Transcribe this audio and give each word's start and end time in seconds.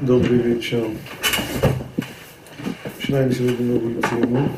Добрый 0.00 0.38
вечер. 0.38 0.86
Начинаем 2.96 3.32
сегодня 3.32 3.66
новую 3.66 4.00
тему. 4.00 4.50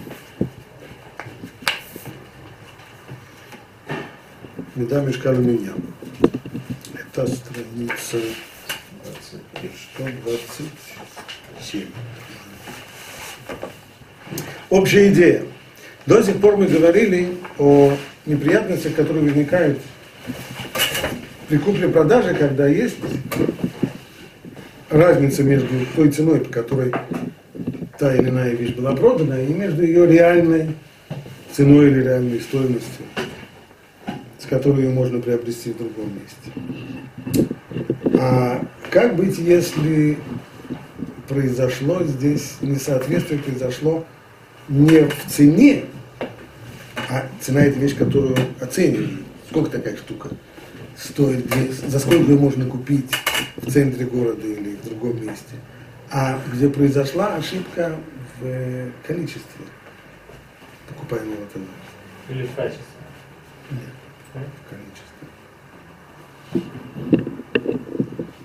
Меда 4.77 5.01
мешкала 5.01 5.35
меня. 5.35 5.73
Это 6.95 7.27
страница 7.27 8.19
127. 9.97 11.87
Общая 14.71 15.13
идея. 15.13 15.43
До 16.07 16.23
сих 16.23 16.41
пор 16.41 16.57
мы 16.57 16.67
говорили 16.69 17.37
о 17.59 17.97
неприятностях, 18.27 18.95
которые 18.95 19.25
возникают 19.25 19.81
при 21.49 21.59
купле-продаже, 21.59 22.33
когда 22.35 22.69
есть 22.69 22.99
разница 24.93 25.43
между 25.43 25.69
той 25.97 26.11
ценой, 26.11 26.41
по 26.41 26.53
которой 26.53 26.93
та 27.99 28.15
или 28.15 28.29
иная 28.29 28.51
вещь 28.51 28.75
была 28.75 28.95
продана, 28.95 29.41
и 29.41 29.53
между 29.53 29.83
ее 29.83 30.07
реальной 30.07 30.77
ценой 31.53 31.91
или 31.91 32.03
реальной 32.03 32.41
стоимостью, 32.41 33.07
с 34.39 34.47
которой 34.47 34.85
ее 34.85 34.91
можно 34.91 35.21
приобрести 35.21 35.73
в 35.73 35.79
другом 35.79 36.13
месте. 36.15 37.49
А 38.19 38.65
как 38.91 39.17
быть, 39.17 39.39
если 39.39 40.19
произошло 41.29 42.03
здесь 42.05 42.57
несоответствие, 42.61 43.41
произошло 43.41 44.05
не 44.69 45.09
в 45.09 45.27
цене, 45.29 45.85
а 47.09 47.27
цена 47.41 47.65
это 47.65 47.79
вещь, 47.79 47.97
которую 47.97 48.37
оценивают. 48.61 49.21
Сколько 49.49 49.71
такая 49.71 49.97
штука 49.97 50.31
стоит, 50.97 51.45
за 51.87 51.99
сколько 51.99 52.23
ее 52.23 52.39
можно 52.39 52.65
купить 52.65 53.11
в 53.57 53.71
центре 53.71 54.07
города 54.07 54.47
или 54.47 54.77
в 54.77 54.85
другом 54.85 55.21
месте, 55.25 55.57
а 56.11 56.39
где 56.53 56.69
произошла 56.69 57.37
ошибка 57.37 57.97
в 58.41 58.47
э, 58.47 58.91
количестве 59.07 59.65
покупаемого 60.89 61.47
товара. 61.53 61.71
Или 62.29 62.47
в 62.47 62.55
качестве? 62.55 62.85
Нет, 63.71 63.81
в 64.33 64.71
количестве. 64.71 65.03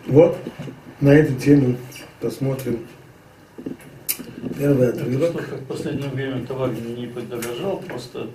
Вот, 0.08 0.38
на 1.02 1.10
эту 1.10 1.36
тему 1.36 1.78
посмотрим 2.20 2.80
первый 4.58 4.90
отрывок. 4.90 5.32
Что, 5.32 5.40
как 5.40 5.60
в 5.60 5.66
последнее 5.66 6.10
время 6.10 6.46
товар 6.46 6.72
не 6.72 7.08
подорожал, 7.08 7.78
просто 7.80 8.28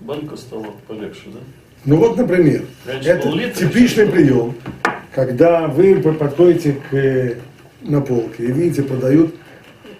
банка 0.00 0.36
стала 0.36 0.66
полегче, 0.86 1.22
да? 1.26 1.40
Ну 1.84 1.96
вот, 1.96 2.16
например, 2.16 2.64
Раньше 2.86 3.08
это 3.08 3.50
типичный 3.50 4.06
прием, 4.06 4.54
когда 5.18 5.66
вы 5.66 5.96
подходите 6.00 6.74
к, 6.74 6.94
э, 6.94 7.38
на 7.82 8.00
полке 8.00 8.44
и 8.44 8.52
видите, 8.52 8.84
продают 8.84 9.34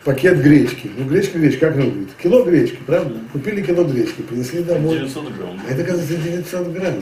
пакет 0.05 0.41
гречки. 0.41 0.89
Ну, 0.97 1.07
гречка, 1.07 1.41
гречка, 1.41 1.67
как 1.67 1.75
она 1.75 1.87
выглядит? 1.87 2.11
Кило 2.23 2.45
гречки, 2.45 2.79
правда? 2.87 3.19
Купили 3.33 3.63
кило 3.63 3.83
гречки, 3.83 4.23
принесли 4.23 4.63
домой. 4.63 4.97
900 4.99 5.37
грамм. 5.37 5.61
А 5.69 5.73
это, 5.73 5.83
оказывается, 5.83 6.17
900 6.19 6.69
грамм. 6.69 6.95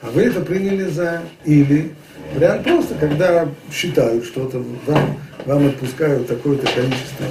А 0.00 0.10
вы 0.10 0.22
это 0.22 0.40
приняли 0.40 0.84
за 0.84 1.24
или 1.44 1.90
вариант 2.34 2.64
просто, 2.64 2.94
когда 2.94 3.46
считают 3.70 4.24
что-то, 4.24 4.64
вам, 4.86 5.18
вам 5.44 5.66
отпускают 5.66 6.26
такое-то 6.26 6.66
количество 6.74 7.26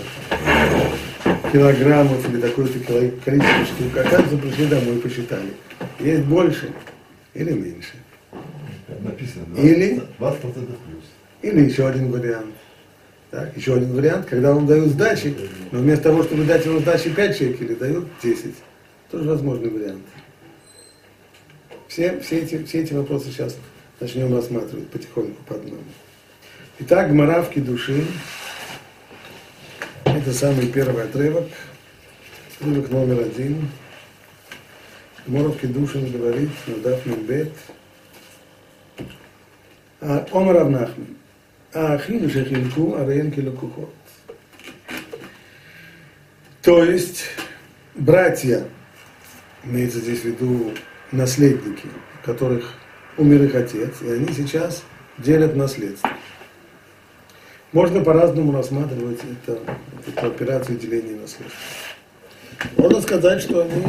килограммов 1.52 2.30
или 2.30 2.40
такое-то 2.40 2.78
количество 3.26 3.66
штук, 3.66 3.98
а 3.98 4.02
оказывается, 4.02 4.38
пришли 4.38 4.68
домой 4.68 5.00
посчитали. 5.00 5.54
Есть 6.00 6.26
больше 6.26 6.70
или 7.34 7.54
меньше. 7.54 7.96
Написано 8.88 9.58
Или? 9.58 10.02
20% 10.20 10.42
плюс. 10.42 11.04
Или 11.42 11.66
еще 11.66 11.88
один 11.88 12.12
вариант. 12.12 12.56
Так, 13.30 13.56
еще 13.58 13.76
один 13.76 13.92
вариант, 13.94 14.26
когда 14.26 14.54
вам 14.54 14.66
дают 14.66 14.88
сдачи, 14.88 15.36
но 15.72 15.80
вместо 15.80 16.06
того, 16.06 16.24
чтобы 16.24 16.46
дать 16.46 16.66
вам 16.66 16.80
сдачи 16.80 17.10
5 17.10 17.38
шекелей, 17.38 17.76
дают 17.76 18.08
10. 18.24 18.56
Тоже 19.12 19.30
возможный 19.30 19.70
вариант. 19.70 20.04
Все, 21.88 22.20
все, 22.20 22.40
эти, 22.40 22.64
все 22.64 22.84
эти 22.84 22.94
вопросы 22.94 23.32
сейчас 23.32 23.58
начнем 24.00 24.34
рассматривать 24.34 24.88
потихоньку 24.90 25.42
по 25.44 25.56
одному. 25.56 25.82
Итак, 26.80 27.10
Гмаравки 27.12 27.60
души. 27.60 28.06
Это 30.06 30.32
самый 30.34 30.68
первый 30.68 31.04
отрывок. 31.04 31.48
Отрывок 32.60 32.90
номер 32.90 33.22
один. 33.22 33.70
Гмаравки 35.26 35.66
души 35.66 36.00
говорит, 36.00 36.50
Надав 36.68 37.06
Мимбет. 37.06 37.52
А, 40.01 40.25
Омар 40.33 40.57
Авнахман. 40.57 41.07
האחים 41.75 42.31
שחילקו 42.31 42.97
הרי 42.99 43.21
הם 43.21 43.31
כלקוחות. 43.31 43.93
То 46.63 46.85
есть, 46.85 47.25
братья, 47.97 48.63
имеется 49.65 49.99
здесь 49.99 50.21
в 50.21 50.25
виду 50.27 50.71
наследники, 51.11 51.87
у 51.87 52.27
которых 52.27 52.75
умер 53.19 53.43
их 53.43 53.55
отец, 53.57 54.01
и 54.01 54.09
они 54.09 54.29
сейчас 54.33 54.85
делят 55.19 55.57
наследство. 55.57 56.11
Можно 57.73 58.05
по-разному 58.05 58.53
рассматривать 58.53 59.19
это, 59.45 59.59
эту 60.07 60.27
операцию 60.27 60.79
деления 60.79 61.17
наследства. 61.21 61.59
Можно 62.77 63.01
сказать, 63.01 63.43
что 63.43 63.63
они 63.63 63.83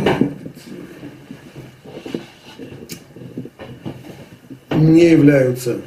не 4.71 5.11
являются 5.11 5.79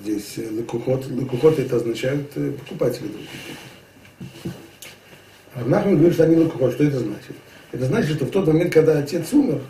здесь 0.00 0.34
э, 0.38 0.48
лакухот. 0.50 1.06
Лакухот 1.10 1.58
это 1.58 1.76
означают 1.76 2.30
э, 2.36 2.52
покупатели 2.52 3.08
друг 3.08 3.22
друга. 4.42 4.56
А 5.54 5.64
Нахман 5.64 5.96
говорит, 5.96 6.14
что 6.14 6.24
они 6.24 6.36
лакухот. 6.36 6.72
Что 6.74 6.84
это 6.84 6.98
значит? 7.00 7.36
Это 7.72 7.84
значит, 7.84 8.16
что 8.16 8.26
в 8.26 8.30
тот 8.30 8.46
момент, 8.46 8.72
когда 8.72 8.98
отец 8.98 9.32
умер, 9.32 9.60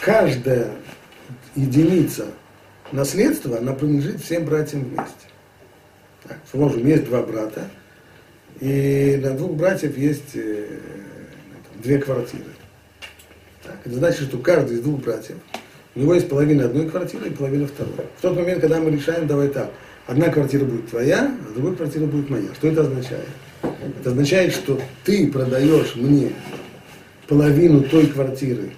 каждая 0.00 0.70
единица 1.56 2.26
наследства, 2.92 3.58
она 3.58 3.72
принадлежит 3.72 4.22
всем 4.22 4.44
братьям 4.44 4.84
вместе. 4.84 5.14
Так, 6.24 6.38
положим, 6.52 6.86
есть 6.86 7.04
два 7.04 7.22
брата, 7.22 7.68
и 8.60 9.18
на 9.22 9.32
двух 9.32 9.52
братьев 9.52 9.96
есть 9.96 10.34
э, 10.34 10.78
две 11.82 11.98
квартиры. 11.98 12.44
Так, 13.62 13.78
это 13.84 13.94
значит, 13.94 14.28
что 14.28 14.38
каждый 14.38 14.76
из 14.76 14.80
двух 14.80 15.00
братьев 15.00 15.36
у 15.94 16.00
него 16.00 16.14
есть 16.14 16.28
половина 16.28 16.66
одной 16.66 16.88
квартиры 16.88 17.28
и 17.28 17.30
половина 17.30 17.66
второй. 17.66 18.06
В 18.18 18.22
тот 18.22 18.36
момент, 18.36 18.60
когда 18.60 18.80
мы 18.80 18.90
решаем, 18.90 19.26
давай 19.26 19.48
так, 19.48 19.70
одна 20.06 20.28
квартира 20.28 20.64
будет 20.64 20.88
твоя, 20.88 21.34
а 21.48 21.52
другая 21.54 21.74
квартира 21.74 22.04
будет 22.06 22.30
моя. 22.30 22.54
Что 22.54 22.68
это 22.68 22.82
означает? 22.82 23.28
Это 24.00 24.10
означает, 24.10 24.52
что 24.52 24.80
ты 25.04 25.30
продаешь 25.30 25.96
мне 25.96 26.32
половину 27.26 27.82
той 27.82 28.06
квартиры, 28.06 28.70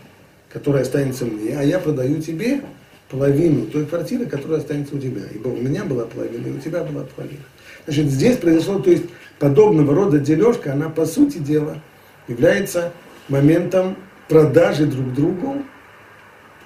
которая 0.48 0.82
останется 0.82 1.24
мне, 1.24 1.56
а 1.58 1.62
я 1.62 1.78
продаю 1.78 2.20
тебе 2.20 2.62
половину 3.08 3.66
той 3.66 3.86
квартиры, 3.86 4.26
которая 4.26 4.58
останется 4.58 4.96
у 4.96 4.98
тебя. 4.98 5.22
Ибо 5.34 5.48
у 5.48 5.56
меня 5.56 5.84
была 5.84 6.04
половина, 6.04 6.46
и 6.46 6.52
у 6.52 6.58
тебя 6.58 6.84
была 6.84 7.04
половина. 7.04 7.42
Значит, 7.86 8.06
здесь 8.06 8.36
произошло, 8.36 8.78
то 8.78 8.90
есть 8.90 9.04
подобного 9.38 9.94
рода 9.94 10.18
дележка, 10.18 10.72
она 10.72 10.88
по 10.88 11.06
сути 11.06 11.38
дела 11.38 11.82
является 12.28 12.92
моментом 13.28 13.96
продажи 14.28 14.86
друг 14.86 15.12
другу 15.14 15.62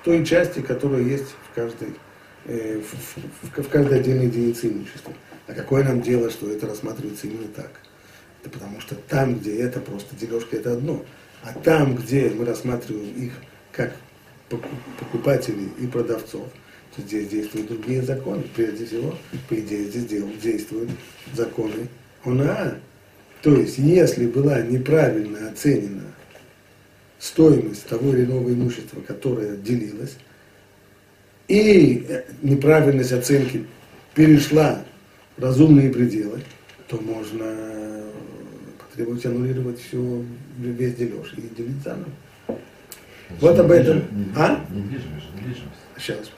той 0.04 0.25
части, 0.25 0.60
которая 0.60 1.03
есть 1.03 1.34
в 1.50 1.54
каждой, 1.54 1.88
э, 2.47 2.81
в, 2.81 3.48
в- 3.56 3.62
в 3.62 3.69
каждой 3.69 3.98
отдельной 4.00 4.26
единице 4.26 4.69
имущества. 4.69 5.12
А 5.47 5.53
какое 5.54 5.82
нам 5.84 6.00
дело, 6.03 6.31
что 6.31 6.50
это 6.50 6.66
рассматривается 6.66 7.26
именно 7.26 7.48
так? 7.48 7.70
Это 8.42 8.50
потому 8.50 8.81
что 8.81 8.94
там, 8.94 9.38
где 9.38 9.56
это 9.60 9.81
просто 9.81 10.15
дележка, 10.16 10.56
это 10.56 10.72
одно. 10.72 11.04
А 11.42 11.53
там, 11.53 11.94
где 11.97 12.31
мы 12.31 12.44
рассматриваем 12.44 13.12
их 13.15 13.32
как 13.72 13.94
поку- 14.48 14.69
покупателей 14.98 15.69
и 15.78 15.87
продавцов, 15.87 16.47
то 16.94 17.03
здесь 17.03 17.28
действуют 17.28 17.69
другие 17.69 18.03
законы. 18.03 18.44
Прежде 18.54 18.86
всего, 18.86 19.19
по 19.48 19.54
идее, 19.54 19.84
здесь 19.86 20.04
действуют 20.42 20.91
законы 21.34 21.89
ОНА. 22.24 22.78
То 23.42 23.54
есть, 23.57 23.78
если 23.78 24.27
была 24.27 24.60
неправильно 24.62 25.48
оценена 25.50 26.03
стоимость 27.24 27.86
того 27.86 28.10
или 28.10 28.24
иного 28.24 28.50
имущества, 28.50 29.00
которое 29.00 29.56
делилось, 29.56 30.16
и 31.48 32.04
э, 32.09 32.22
неправильность 32.42 33.12
оценки 33.12 33.65
перешла 34.15 34.82
в 35.36 35.42
разумные 35.42 35.91
пределы, 35.91 36.41
то 36.88 36.97
можно 37.00 37.44
э, 37.44 38.10
потребовать 38.78 39.24
аннулировать 39.26 39.80
все, 39.80 40.22
весь 40.59 40.94
дележ 40.97 41.32
и 41.36 41.41
делить 41.56 41.82
заново. 41.82 42.10
Вот 43.41 43.59
об 43.59 43.71
этом. 43.71 43.98
Недвижимость, 43.98 44.36
А? 44.36 44.65
Недвижимость, 44.71 45.26
недвижимость. 45.34 45.80
Сейчас. 45.98 46.30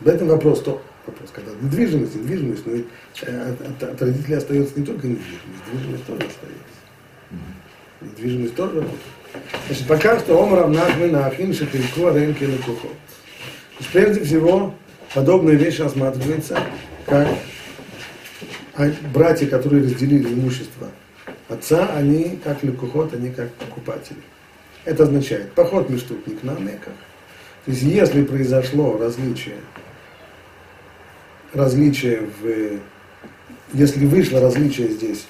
В 0.00 0.08
этом 0.08 0.26
вопрос, 0.28 0.62
то 0.62 0.82
вопрос, 1.06 1.30
когда 1.32 1.52
недвижимость, 1.62 2.16
недвижимость, 2.16 2.66
но 2.66 2.72
ведь 2.72 2.86
э, 3.22 3.52
от, 3.52 3.60
от- 3.82 3.90
от 3.94 4.02
родителей 4.02 4.34
остается 4.36 4.78
не 4.78 4.84
только 4.84 5.06
недвижимость, 5.06 5.62
недвижимость 5.72 6.06
тоже 6.06 6.18
остается. 6.26 6.58
Недвижимость 8.04 8.54
тоже 8.54 8.76
работает. 8.76 9.00
Значит, 9.66 9.86
пока 9.86 10.18
что 10.18 10.42
Омар 10.42 10.60
Авнахмен 10.60 11.16
Ахин 11.16 11.54
Шахильку 11.54 12.06
Аренки 12.06 12.44
Лекухо. 12.44 12.88
То 12.88 13.78
есть, 13.78 13.92
прежде 13.92 14.24
всего, 14.24 14.74
подобная 15.14 15.54
вещь 15.54 15.78
рассматривается 15.78 16.58
как 17.06 17.28
а 18.74 18.90
братья, 19.12 19.46
которые 19.46 19.84
разделили 19.84 20.28
имущество 20.32 20.88
отца, 21.48 21.90
они 21.94 22.38
как 22.42 22.62
лекухот, 22.62 23.12
они 23.12 23.30
как 23.30 23.52
покупатели. 23.54 24.22
Это 24.84 25.02
означает 25.02 25.52
поход 25.52 25.90
межтутник 25.90 26.42
на 26.42 26.52
меках. 26.52 26.94
То 27.64 27.70
есть 27.70 27.82
если 27.82 28.24
произошло 28.24 28.96
различие, 28.98 29.56
различие 31.52 32.28
в, 32.40 32.78
если 33.74 34.06
вышло 34.06 34.40
различие 34.40 34.88
здесь 34.88 35.26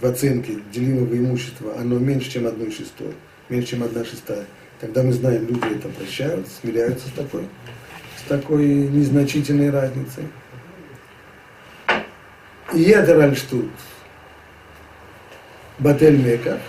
в 0.00 0.04
оценке 0.04 0.58
делимого 0.72 1.16
имущества, 1.16 1.74
оно 1.78 1.98
меньше, 1.98 2.30
чем 2.30 2.46
одной 2.46 2.70
шестой, 2.70 3.14
меньше, 3.48 3.70
чем 3.70 3.82
одна 3.82 4.04
шестая, 4.04 4.44
тогда 4.80 5.02
мы 5.02 5.12
знаем, 5.12 5.46
люди 5.46 5.74
это 5.74 5.88
прощают, 5.88 6.46
смиряются 6.48 7.08
с 7.08 7.12
такой, 7.12 7.46
с 8.18 8.28
такой 8.28 8.66
незначительной 8.66 9.70
разницей. 9.70 10.24
И 12.74 12.82
это 12.82 13.14
ральштут 13.14 13.70
батель 15.78 16.16
меках, 16.16 16.60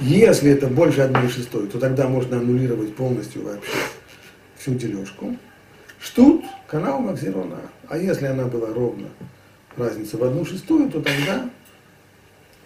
если 0.00 0.52
это 0.52 0.68
больше 0.68 1.00
одной 1.00 1.28
шестой, 1.28 1.66
то 1.66 1.78
тогда 1.78 2.08
можно 2.08 2.38
аннулировать 2.38 2.94
полностью 2.94 3.44
вообще 3.44 3.72
всю 4.56 4.74
дележку. 4.74 5.36
Штут, 6.00 6.44
канал 6.68 7.00
Максирона. 7.00 7.58
А 7.88 7.98
если 7.98 8.26
она 8.26 8.44
была 8.44 8.68
ровно 8.72 9.08
разница 9.76 10.16
в 10.16 10.22
одну 10.22 10.44
шестую, 10.44 10.90
то 10.90 11.00
тогда 11.00 11.50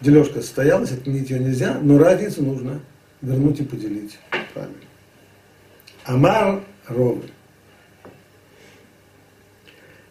дележка 0.03 0.41
состоялась, 0.41 0.93
отменить 0.93 1.31
ее 1.31 1.39
нельзя, 1.39 1.79
но 1.81 1.99
разницу 1.99 2.43
нужно 2.43 2.81
вернуть 3.21 3.61
и 3.61 3.65
поделить 3.65 4.19
правильно. 4.53 4.77
Амар 6.05 6.63
ровы. 6.89 7.23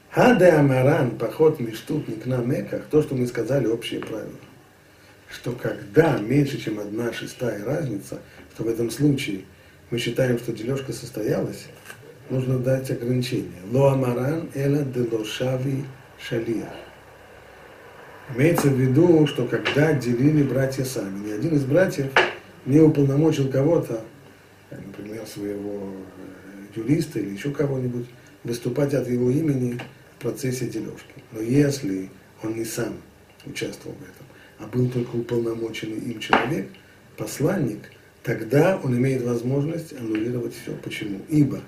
Хаде 0.10 0.48
Амаран, 0.48 1.12
поход 1.12 1.60
миштутник 1.60 2.26
на 2.26 2.38
меках, 2.38 2.84
то, 2.90 3.02
что 3.02 3.16
мы 3.16 3.28
сказали, 3.28 3.68
общее 3.68 4.02
правило 4.02 4.32
что 5.32 5.54
когда 5.54 6.18
меньше, 6.18 6.60
чем 6.60 6.80
одна 6.80 7.14
шестая 7.14 7.64
разница, 7.64 8.20
то 8.58 8.64
в 8.64 8.68
этом 8.68 8.92
случае 8.92 9.42
мы 9.90 9.98
считаем, 9.98 10.38
что 10.38 10.52
дележка 10.52 10.94
состоялась, 10.94 11.66
нужно 12.30 12.60
дать 12.60 12.92
ограничение. 12.92 13.62
Лоамаран 13.72 14.50
эла 14.54 14.84
делошави 14.84 15.86
шалия. 16.20 16.70
Имеется 18.36 18.70
в 18.70 18.80
виду, 18.80 19.28
что 19.28 19.46
когда 19.46 19.94
делили 19.94 20.44
братья 20.44 20.84
сами, 20.84 21.28
ни 21.28 21.32
один 21.32 21.56
из 21.56 21.66
братьев 21.66 22.12
не 22.66 22.80
уполномочил 22.80 23.50
кого-то, 23.50 24.04
например, 24.70 25.26
своего 25.26 25.92
э, 26.76 26.80
юриста 26.80 27.20
или 27.20 27.32
еще 27.32 27.52
кого-нибудь, 27.52 28.06
выступать 28.44 28.94
от 28.94 29.08
его 29.10 29.30
имени 29.30 29.80
в 30.18 30.22
процессе 30.22 30.68
дележки. 30.68 31.24
Но 31.32 31.42
если 31.42 32.10
он 32.42 32.56
не 32.56 32.64
сам 32.64 32.94
участвовал 33.46 33.96
в 33.98 34.04
этом, 34.04 34.26
а 34.60 34.68
был 34.68 34.90
только 34.90 35.16
уполномоченный 35.16 35.98
им 35.98 36.20
человек, 36.20 36.70
посланник, 37.18 37.80
тогда 38.24 38.80
он 38.82 38.96
имеет 38.98 39.24
возможность 39.24 39.94
аннулировать 39.94 40.54
все. 40.54 40.72
Почему? 40.84 41.20
Ибо 41.28 41.60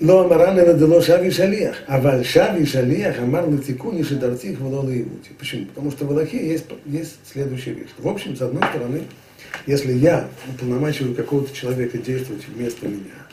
לא 0.00 0.24
אמרה 0.24 0.54
לנדלו 0.54 1.02
שבי 1.02 1.30
шалех, 1.30 1.76
אבל 1.88 2.22
шави 2.22 2.66
шалех 2.66 3.18
אמר 3.18 3.46
לתיקוни 3.46 4.04
шедарти 4.04 4.54
хвало 4.54 4.82
наивути. 4.82 5.30
Почему? 5.38 5.66
Потому 5.66 5.90
что 5.90 6.04
в 6.06 6.10
Аллахе 6.12 6.38
есть, 6.38 6.66
есть 6.86 7.18
следующая 7.24 7.72
вещь. 7.72 7.90
В 7.98 8.06
общем, 8.06 8.36
с 8.36 8.42
одной 8.42 8.62
стороны, 8.62 9.02
если 9.66 9.92
я 9.92 10.28
уполномачиваю 10.54 11.16
какого-то 11.16 11.52
человека 11.52 11.98
действовать 11.98 12.46
вместо 12.46 12.86
меня, 12.86 13.26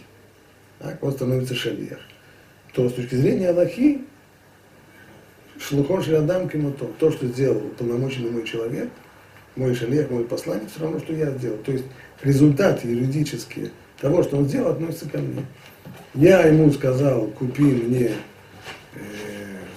так, 0.80 1.04
он 1.04 1.12
становится 1.12 1.54
шалиях, 1.54 2.00
то 2.74 2.90
с 2.90 2.94
точки 2.94 3.14
зрения 3.14 3.50
Аллахи, 3.50 4.02
шлухон 5.60 6.04
шелядам 6.04 6.50
кемото, 6.50 6.86
то, 6.98 7.12
что 7.12 7.28
сделал 7.28 7.58
уполномоченный 7.58 8.32
мой 8.32 8.44
человек, 8.44 8.90
мой 9.56 9.76
шалех, 9.76 10.10
мой 10.10 10.26
посланник, 10.26 10.72
все 10.72 10.82
равно, 10.82 10.98
что 10.98 11.14
я 11.14 11.30
сделал. 11.30 11.58
То 11.60 11.72
есть 11.72 11.86
результат 12.24 12.84
юридические– 12.84 13.70
того, 14.00 14.24
что 14.24 14.38
он 14.38 14.48
сделал, 14.48 14.72
относятся 14.72 15.10
ко 15.10 15.18
мне. 15.18 15.46
Я 16.14 16.42
ему 16.42 16.72
сказал, 16.72 17.28
купи 17.28 17.64
мне 17.64 18.12
э, 18.96 19.00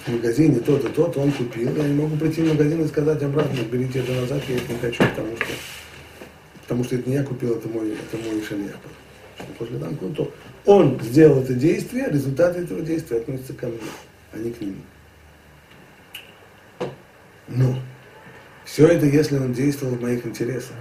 в 0.05 0.13
магазине 0.13 0.59
то-то, 0.59 0.89
то-то, 0.89 1.19
он 1.19 1.31
купил. 1.31 1.75
Я 1.75 1.87
не 1.87 2.01
могу 2.01 2.15
прийти 2.17 2.41
в 2.41 2.49
магазин 2.49 2.83
и 2.83 2.87
сказать 2.87 3.21
обратно, 3.23 3.59
берите 3.71 3.99
это 3.99 4.13
назад, 4.13 4.41
я 4.47 4.55
это 4.55 4.71
не 4.71 4.79
хочу, 4.79 5.03
потому 5.03 5.35
что, 5.35 5.45
потому 6.61 6.83
что 6.83 6.95
это 6.95 7.09
не 7.09 7.15
я 7.15 7.23
купил, 7.23 7.55
это 7.55 7.67
мой, 7.67 7.91
это 7.91 8.23
мой 8.23 8.41
шалех. 8.43 8.75
После 9.57 9.79
то 9.79 10.31
он 10.65 10.99
сделал 11.01 11.41
это 11.41 11.53
действие, 11.53 12.09
результаты 12.09 12.61
этого 12.61 12.81
действия 12.81 13.17
относятся 13.17 13.53
ко 13.53 13.67
мне, 13.67 13.77
а 14.33 14.37
не 14.37 14.51
к 14.51 14.61
нему. 14.61 14.75
Но 17.47 17.75
все 18.65 18.87
это, 18.87 19.05
если 19.05 19.37
он 19.37 19.53
действовал 19.53 19.95
в 19.95 20.01
моих 20.01 20.25
интересах. 20.25 20.75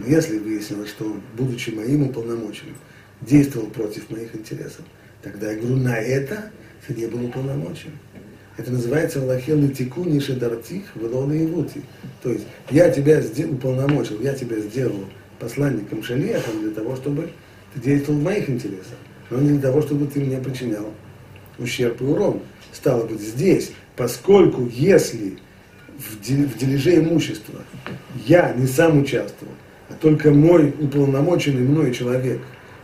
Но 0.00 0.06
если 0.06 0.38
выяснилось, 0.38 0.88
что 0.88 1.04
он, 1.04 1.20
будучи 1.36 1.70
моим 1.70 2.08
уполномоченным, 2.08 2.74
действовал 3.20 3.66
против 3.66 4.08
моих 4.10 4.34
интересов, 4.34 4.84
тогда 5.22 5.52
я 5.52 5.58
говорю, 5.58 5.76
на 5.76 5.98
это 5.98 6.50
ты 6.86 6.94
не 6.94 7.06
был 7.06 7.26
уполномочен. 7.26 7.90
Это 8.56 8.72
называется 8.72 9.20
Аллахе 9.20 9.54
латику 9.54 10.04
ниши 10.04 10.34
дартих 10.34 10.84
велона 10.94 11.44
ивути. 11.44 11.82
То 12.22 12.32
есть 12.32 12.46
я 12.70 12.90
тебя 12.90 13.22
уполномочил, 13.50 14.20
я 14.22 14.34
тебя 14.34 14.58
сделал 14.60 15.04
посланником 15.38 16.02
шалиахом 16.02 16.62
для 16.62 16.70
того, 16.70 16.96
чтобы 16.96 17.30
ты 17.74 17.80
действовал 17.80 18.20
в 18.20 18.22
моих 18.22 18.48
интересах, 18.48 18.96
но 19.28 19.38
не 19.38 19.50
для 19.50 19.60
того, 19.60 19.82
чтобы 19.82 20.06
ты 20.06 20.20
мне 20.20 20.38
причинял 20.38 20.92
ущерб 21.58 22.00
и 22.00 22.04
урон. 22.04 22.40
Стало 22.72 23.06
быть, 23.06 23.20
здесь, 23.20 23.72
поскольку 23.96 24.66
если 24.66 25.38
в 25.98 26.58
дележе 26.58 26.96
имущества 26.96 27.60
я 28.26 28.54
не 28.54 28.66
сам 28.66 29.02
участвовал, 29.02 29.52
а 29.90 29.94
только 29.94 30.30
мой 30.30 30.72
уполномоченный 30.78 31.62
мной 31.62 31.92
человек, 31.92 32.40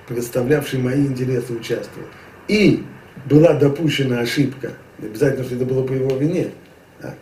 представлявший 0.09 0.81
мои 0.81 1.07
интересы, 1.07 1.53
участвовал, 1.53 2.07
и 2.49 2.83
была 3.25 3.55
допущена 3.55 4.21
ошибка, 4.21 4.73
обязательно, 4.99 5.45
что 5.45 5.55
это 5.55 5.65
было 5.65 5.85
по 5.85 5.93
его 5.93 6.17
вине, 6.17 6.49
да, 7.01 7.15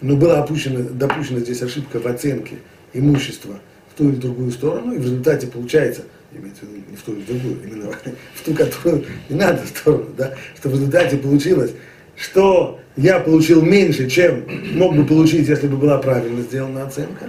но 0.00 0.16
была 0.16 0.40
опущена, 0.42 0.80
допущена 0.80 1.40
здесь 1.40 1.62
ошибка 1.62 2.00
в 2.00 2.06
оценке 2.06 2.56
имущества 2.92 3.60
в 3.92 3.98
ту 3.98 4.08
или 4.08 4.16
другую 4.16 4.50
сторону, 4.50 4.94
и 4.94 4.98
в 4.98 5.02
результате 5.02 5.46
получается, 5.46 6.02
имеется 6.32 6.64
в 6.64 6.68
виду 6.68 6.82
не 6.90 6.96
в 6.96 7.02
ту 7.02 7.12
или 7.12 7.22
другую, 7.22 7.56
именно 7.62 7.92
в 8.34 8.42
ту, 8.42 8.54
которую 8.54 9.04
не 9.28 9.36
надо 9.36 9.66
сторону, 9.66 10.08
да, 10.16 10.34
что 10.56 10.70
в 10.70 10.72
результате 10.72 11.18
получилось, 11.18 11.72
что 12.16 12.80
я 12.96 13.20
получил 13.20 13.60
меньше, 13.60 14.08
чем 14.08 14.44
мог 14.74 14.96
бы 14.96 15.04
получить, 15.04 15.46
если 15.46 15.66
бы 15.68 15.76
была 15.76 15.98
правильно 15.98 16.40
сделана 16.40 16.86
оценка, 16.86 17.26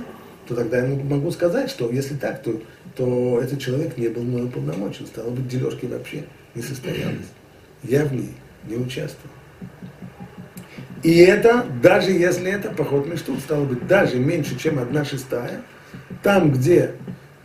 то 0.47 0.55
тогда 0.55 0.79
я 0.79 0.87
могу 0.87 1.31
сказать, 1.31 1.69
что 1.69 1.91
если 1.91 2.15
так, 2.15 2.41
то, 2.41 2.61
то 2.95 3.41
этот 3.41 3.59
человек 3.59 3.97
не 3.97 4.07
был 4.07 4.23
мной 4.23 4.49
полномочен, 4.49 5.05
стало 5.05 5.29
быть, 5.31 5.47
дележки 5.47 5.85
вообще 5.85 6.23
не 6.55 6.61
состоялись. 6.61 7.27
Я 7.83 8.05
в 8.05 8.13
ней 8.13 8.33
не 8.63 8.75
участвовал. 8.77 9.33
И 11.03 11.17
это, 11.19 11.65
даже 11.81 12.11
если 12.11 12.51
это 12.51 12.71
поход 12.71 13.07
мечту, 13.07 13.37
стало 13.37 13.65
быть, 13.65 13.85
даже 13.87 14.17
меньше, 14.17 14.57
чем 14.57 14.79
одна 14.79 15.05
шестая, 15.05 15.61
там, 16.23 16.51
где 16.51 16.93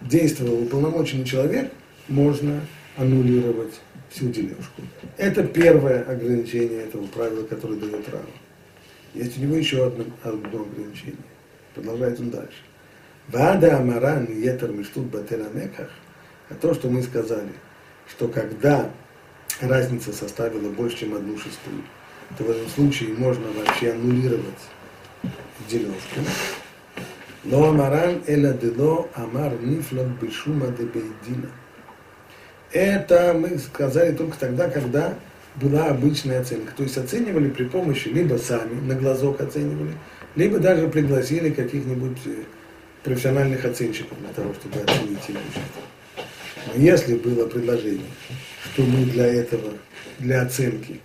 действовал 0.00 0.62
уполномоченный 0.62 1.24
человек, 1.24 1.70
можно 2.08 2.60
аннулировать 2.96 3.80
всю 4.10 4.28
дележку. 4.30 4.82
Это 5.16 5.44
первое 5.44 6.02
ограничение 6.02 6.82
этого 6.82 7.06
правила, 7.06 7.44
которое 7.44 7.78
дает 7.78 8.08
Рава. 8.08 8.24
Есть 9.14 9.38
у 9.38 9.42
него 9.42 9.56
еще 9.56 9.86
одно, 9.86 10.04
одно 10.22 10.62
ограничение. 10.62 11.16
Продолжает 11.74 12.20
он 12.20 12.30
дальше. 12.30 12.58
Вада 13.28 13.78
Амаран 13.78 14.26
Етер 14.26 14.70
Миштут 14.72 15.04
Бателамеках, 15.06 15.90
а 16.50 16.54
то, 16.54 16.74
что 16.74 16.88
мы 16.88 17.02
сказали, 17.02 17.52
что 18.08 18.28
когда 18.28 18.90
разница 19.60 20.12
составила 20.12 20.70
больше, 20.70 20.98
чем 20.98 21.14
одну 21.14 21.36
шестую, 21.36 21.82
то 22.36 22.44
в 22.44 22.50
этом 22.50 22.68
случае 22.68 23.14
можно 23.14 23.46
вообще 23.52 23.92
аннулировать 23.92 24.44
дележку. 25.68 26.20
Но 27.44 27.68
Амаран 27.68 28.22
Эла 28.26 28.52
Дело 28.54 29.08
Амар 29.14 29.52
Нифлот 29.60 30.08
Бешума 30.20 30.68
Дебейдина– 30.68 31.50
это 32.72 33.34
мы 33.38 33.58
сказали 33.58 34.14
только 34.14 34.38
тогда, 34.38 34.68
когда 34.68 35.14
была 35.56 35.88
обычная 35.88 36.40
оценка. 36.40 36.72
То 36.74 36.82
есть 36.82 36.96
оценивали 36.96 37.50
при 37.50 37.64
помощи 37.64 38.08
либо 38.08 38.36
сами, 38.36 38.80
на 38.80 38.94
глазок 38.94 39.40
оценивали, 39.40 39.92
либо 40.36 40.58
даже 40.58 40.88
пригласили 40.88 41.50
каких-нибудь 41.50 42.18
э, 42.24 42.44
профессиональных 43.02 43.64
оценщиков 43.64 44.18
для 44.20 44.30
того, 44.30 44.54
чтобы 44.54 44.80
оценить 44.80 45.28
их. 45.28 45.36
Но 46.66 46.82
если 46.82 47.16
было 47.16 47.46
предложение, 47.46 48.06
что 48.72 48.82
мы 48.82 49.04
для 49.06 49.26
этого, 49.26 49.72
для 50.18 50.42
оценки, 50.42 51.00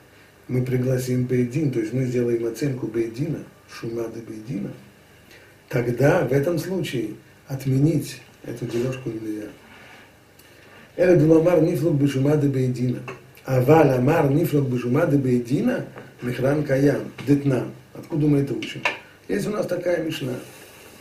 мы 0.47 0.63
пригласим 0.63 1.25
Бейдин, 1.25 1.71
то 1.71 1.79
есть 1.79 1.93
мы 1.93 2.05
сделаем 2.05 2.45
оценку 2.45 2.87
Бейдина, 2.87 3.39
Шумады 3.69 4.21
Бейдина, 4.21 4.71
тогда 5.67 6.25
в 6.25 6.31
этом 6.31 6.57
случае 6.57 7.15
отменить 7.47 8.21
эту 8.43 8.65
дележку 8.65 9.09
нельзя. 9.09 9.47
Эля 10.95 11.15
Дуламар 11.15 11.61
Нифлук 11.61 11.95
Бешумады 11.95 12.47
Бейдина. 12.47 12.99
Аваль 13.45 13.91
Амар 13.91 14.31
Нифлук 14.31 14.67
Бешумады 14.67 15.17
Бейдина 15.17 15.85
Михран 16.21 16.63
Каян. 16.63 17.11
Детнам. 17.27 17.71
Откуда 17.93 18.27
мы 18.27 18.39
это 18.39 18.53
учим? 18.53 18.81
Есть 19.27 19.47
у 19.47 19.51
нас 19.51 19.67
такая 19.67 20.03
мишна. 20.03 20.33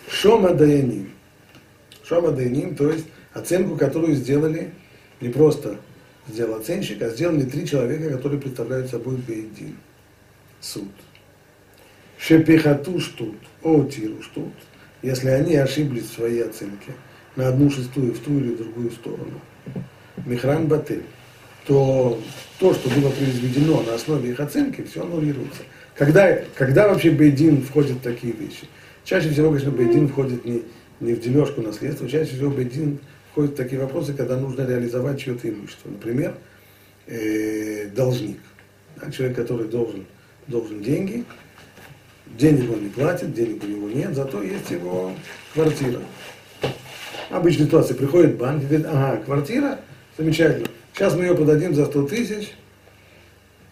Шома 0.08 0.54
даяним. 0.54 1.10
Шома 2.04 2.30
даяним, 2.30 2.76
то 2.76 2.90
есть 2.90 3.06
оценку, 3.32 3.76
которую 3.76 4.14
сделали, 4.14 4.70
не 5.20 5.28
просто 5.28 5.78
сделал 6.28 6.60
оценщик, 6.60 7.02
а 7.02 7.10
сделали 7.10 7.42
три 7.42 7.66
человека, 7.66 8.10
которые 8.10 8.40
представляют 8.40 8.90
собой 8.90 9.16
бейдин. 9.16 9.76
Суд. 10.60 10.88
Шепихату 12.18 12.98
штут, 12.98 13.36
о 13.62 13.84
тиру 13.84 14.22
штут, 14.22 14.52
если 15.02 15.28
они 15.28 15.56
ошиблись 15.56 16.04
в 16.04 16.14
своей 16.14 16.44
оценке 16.44 16.92
на 17.36 17.48
одну 17.48 17.70
шестую, 17.70 18.14
в 18.14 18.20
ту 18.20 18.38
или 18.38 18.54
другую 18.54 18.90
сторону. 18.90 19.40
Михран 20.24 20.66
Батель, 20.66 21.02
то 21.66 22.20
то, 22.58 22.72
что 22.72 22.88
было 22.88 23.10
произведено 23.10 23.82
на 23.82 23.94
основе 23.94 24.30
их 24.30 24.40
оценки, 24.40 24.82
все 24.82 25.02
аннулируется. 25.02 25.62
Когда, 25.94 26.38
когда 26.54 26.88
вообще 26.88 27.10
Бейдин 27.10 27.62
входит 27.62 27.98
в 27.98 28.00
такие 28.00 28.32
вещи? 28.32 28.66
Чаще 29.06 29.30
всего, 29.30 29.50
конечно, 29.50 29.70
Бейдин 29.70 30.08
входит 30.08 30.44
не, 30.44 30.64
не 30.98 31.14
в 31.14 31.20
дележку 31.20 31.62
наследства, 31.62 32.08
чаще 32.08 32.34
всего 32.34 32.50
Бейдин 32.50 32.98
входит 33.30 33.52
в 33.52 33.54
такие 33.54 33.80
вопросы, 33.80 34.12
когда 34.12 34.36
нужно 34.36 34.66
реализовать 34.66 35.20
чье-то 35.20 35.48
имущество. 35.48 35.88
Например, 35.90 36.34
э, 37.06 37.86
должник. 37.94 38.38
Да, 38.96 39.08
человек, 39.12 39.36
который 39.36 39.68
должен, 39.68 40.06
должен 40.48 40.82
деньги, 40.82 41.24
денег 42.36 42.68
он 42.68 42.82
не 42.82 42.88
платит, 42.88 43.32
денег 43.32 43.62
у 43.62 43.68
него 43.68 43.88
нет, 43.88 44.12
зато 44.12 44.42
есть 44.42 44.72
его 44.72 45.12
квартира. 45.54 46.00
Обычная 47.30 47.66
ситуация, 47.66 47.96
приходит 47.96 48.36
банк 48.36 48.64
и 48.64 48.66
говорит, 48.66 48.86
ага, 48.86 49.22
квартира, 49.22 49.78
замечательно, 50.18 50.66
сейчас 50.92 51.14
мы 51.14 51.26
ее 51.26 51.36
продадим 51.36 51.74
за 51.74 51.86
100 51.86 52.08
тысяч. 52.08 52.54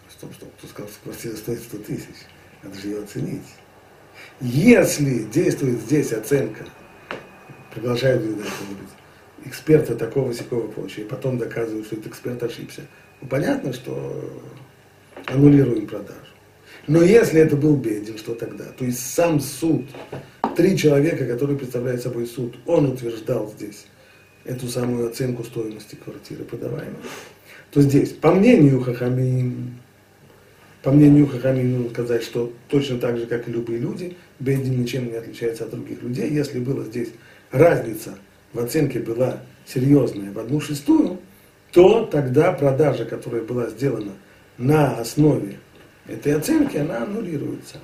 Стоп, 0.09 0.33
стоп, 0.33 0.49
кто 0.57 0.67
сказал, 0.67 0.89
что 0.89 0.99
квартира 1.03 1.35
стоит 1.35 1.59
100 1.59 1.77
тысяч? 1.79 2.15
Надо 2.63 2.79
же 2.79 2.87
ее 2.87 3.03
оценить. 3.03 3.43
Если 4.41 5.23
действует 5.23 5.79
здесь 5.81 6.11
оценка, 6.11 6.65
продолжают 7.73 8.23
говорить, 8.23 8.51
эксперта 9.45 9.95
такого 9.95 10.33
сякого 10.33 10.67
прочее, 10.67 11.05
и 11.05 11.09
потом 11.09 11.37
доказывают, 11.37 11.85
что 11.85 11.95
этот 11.95 12.07
эксперт 12.07 12.41
ошибся, 12.43 12.81
ну, 13.21 13.27
понятно, 13.27 13.73
что 13.73 14.41
аннулируем 15.25 15.87
продажу. 15.87 16.19
Но 16.87 17.01
если 17.01 17.39
это 17.39 17.55
был 17.55 17.75
Бедин, 17.75 18.17
что 18.17 18.35
тогда? 18.35 18.65
То 18.65 18.85
есть 18.85 18.99
сам 19.13 19.39
суд, 19.39 19.85
три 20.55 20.77
человека, 20.77 21.25
которые 21.25 21.57
представляют 21.57 22.01
собой 22.01 22.27
суд, 22.27 22.55
он 22.65 22.91
утверждал 22.91 23.51
здесь 23.55 23.85
эту 24.43 24.67
самую 24.67 25.07
оценку 25.09 25.43
стоимости 25.43 25.95
квартиры 25.95 26.43
продаваемой. 26.43 27.01
То 27.71 27.81
здесь, 27.81 28.11
по 28.11 28.31
мнению 28.31 28.81
Хахамин, 28.81 29.79
по 30.85 30.91
мнению 30.91 31.25
Хахамин, 31.25 31.71
нужно 31.71 31.89
сказать, 31.89 32.21
что 32.21 32.53
точно 32.69 32.99
так 32.99 33.17
же, 33.17 33.25
как 33.25 33.47
и 33.47 33.51
любые 33.51 33.79
люди, 33.79 34.15
Бейдин 34.37 34.79
ничем 34.79 35.07
не 35.07 35.15
отличается 35.15 35.63
от 35.63 35.71
других 35.71 36.03
людей. 36.03 36.29
Если 36.29 36.59
была 36.59 36.83
здесь 36.83 37.09
разница 37.51 38.19
в 38.53 38.59
оценке 38.59 38.99
была 38.99 39.39
серьезная 39.65 40.31
в 40.31 40.37
одну 40.37 40.61
шестую, 40.61 41.17
то 41.71 42.05
тогда 42.05 42.51
продажа, 42.51 43.05
которая 43.05 43.41
была 43.41 43.67
сделана 43.69 44.11
на 44.59 44.97
основе 44.97 45.57
этой 46.07 46.35
оценки, 46.35 46.77
она 46.77 47.01
аннулируется. 47.01 47.77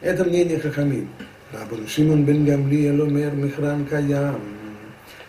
Это 0.00 0.24
мнение 0.24 0.58
Хахамин. 0.58 1.08
Рабан 1.52 1.86
Шимон 1.86 2.24
бен 2.24 2.46
Гамлиэль 2.46 3.02
омер 3.02 3.34
михран 3.34 3.84
каям. 3.84 4.40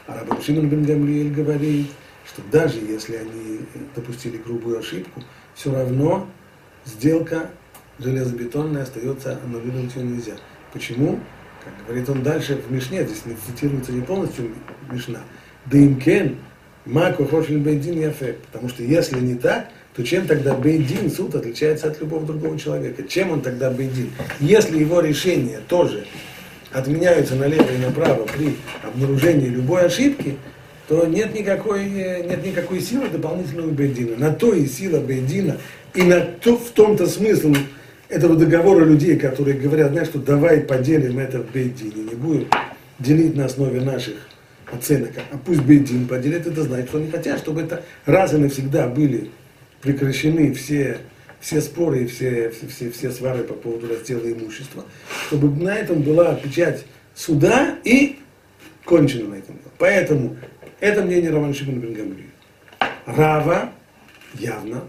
А 0.07 0.17
Рабан 0.17 0.41
Шимон 0.41 0.69
бен 0.69 0.85
Гамлиэль 0.85 1.33
говорит, 1.33 1.87
что 2.25 2.41
даже 2.53 2.79
если 2.79 3.17
они 3.17 3.59
допустили 3.97 4.37
грубую 4.37 4.79
ошибку, 4.79 5.21
все 5.55 5.73
равно 5.73 6.25
сделка 6.87 7.49
железобетонная 7.99 8.83
остается, 8.83 9.39
аннулировать 9.43 9.95
ее 9.95 10.03
нельзя. 10.03 10.33
Почему? 10.73 11.19
Как 11.63 11.73
говорит 11.85 12.09
он 12.09 12.23
дальше 12.23 12.55
в 12.55 12.71
Мишне, 12.71 13.05
здесь 13.05 13.25
не 13.25 13.35
цитируется 13.35 13.91
не 13.91 14.01
полностью 14.01 14.51
Мишна. 14.91 15.19
Да 15.65 15.77
им 15.77 15.99
кен, 15.99 16.37
маку 16.85 17.25
хошлин 17.25 17.63
бейдин 17.63 17.99
яфе. 17.99 18.37
Потому 18.51 18.69
что 18.69 18.83
если 18.83 19.19
не 19.19 19.35
так, 19.35 19.69
то 19.95 20.03
чем 20.03 20.27
тогда 20.27 20.53
Бейдин, 20.53 21.09
суд, 21.09 21.33
отличается 21.33 21.87
от 21.87 21.99
любого 21.99 22.23
другого 22.23 22.57
человека? 22.59 23.01
Чем 23.01 23.31
он 23.31 23.41
тогда 23.41 23.71
Бейдин? 23.71 24.11
Если 24.39 24.77
его 24.77 25.01
решения 25.01 25.59
тоже 25.67 26.05
отменяются 26.71 27.35
налево 27.35 27.67
и 27.71 27.77
направо 27.79 28.27
при 28.27 28.55
обнаружении 28.83 29.47
любой 29.47 29.87
ошибки, 29.87 30.37
то 30.87 31.05
нет 31.05 31.33
никакой, 31.35 31.85
нет 31.89 32.45
никакой 32.45 32.79
силы 32.79 33.09
дополнительного 33.09 33.71
Бейдина. 33.71 34.15
На 34.17 34.31
то 34.31 34.53
и 34.53 34.65
сила 34.65 34.99
Бейдина, 34.99 35.57
и 35.93 36.01
на 36.03 36.21
то, 36.21 36.57
в 36.57 36.69
том-то 36.71 37.07
смысл 37.07 37.53
этого 38.09 38.35
договора 38.35 38.85
людей, 38.85 39.17
которые 39.17 39.57
говорят, 39.57 39.91
знаешь, 39.91 40.07
что 40.07 40.19
давай 40.19 40.61
поделим 40.61 41.19
это 41.19 41.39
в 41.39 41.51
Бейдине, 41.51 42.03
не 42.03 42.15
будем 42.15 42.47
делить 42.99 43.35
на 43.35 43.45
основе 43.45 43.81
наших 43.81 44.15
оценок, 44.71 45.11
а 45.31 45.37
пусть 45.37 45.61
Бейдин 45.61 46.07
поделит, 46.07 46.47
это 46.47 46.63
значит, 46.63 46.89
что 46.89 46.99
они 46.99 47.11
хотят, 47.11 47.39
чтобы 47.39 47.61
это 47.61 47.83
раз 48.05 48.33
и 48.33 48.37
навсегда 48.37 48.87
были 48.87 49.29
прекращены 49.81 50.53
все, 50.53 50.99
все 51.39 51.61
споры 51.61 52.03
и 52.03 52.07
все, 52.07 52.49
все, 52.49 52.67
все, 52.67 52.91
все 52.91 53.11
свары 53.11 53.43
по 53.43 53.53
поводу 53.53 53.89
раздела 53.89 54.25
имущества, 54.31 54.85
чтобы 55.27 55.49
на 55.61 55.75
этом 55.75 56.01
была 56.01 56.35
печать 56.35 56.85
суда 57.13 57.75
и 57.83 58.19
кончено 58.85 59.29
на 59.29 59.35
этом. 59.35 59.59
Поэтому 59.77 60.37
это 60.79 61.03
мнение 61.03 61.31
Раван 61.31 61.53
Шимон 61.53 61.79
бен 61.79 62.31
Рава 63.05 63.71
явно, 64.33 64.83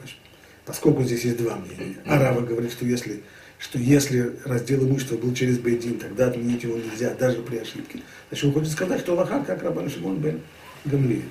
поскольку 0.65 1.03
здесь 1.03 1.25
есть 1.25 1.39
два 1.39 1.57
мнения, 1.57 1.97
а 2.05 2.19
Рава 2.19 2.41
говорит, 2.41 2.73
что 2.73 2.85
если, 2.85 3.23
что 3.59 3.79
если 3.79 4.37
раздел 4.45 4.83
имущества 4.83 5.17
был 5.17 5.33
через 5.35 5.59
Бейдин, 5.59 5.99
тогда 5.99 6.27
отменить 6.27 6.63
его 6.65 6.77
нельзя, 6.77 7.15
даже 7.15 7.43
при 7.43 7.59
ошибке. 7.59 8.01
Значит, 8.29 8.45
он 8.47 8.53
хочет 8.53 8.73
сказать, 8.73 9.01
что 9.01 9.13
Аллахан, 9.13 9.45
как 9.45 9.63
Рабан 9.63 9.89
Шимон 9.89 10.19
бен 10.19 10.41
Гамлиэль 10.85 11.23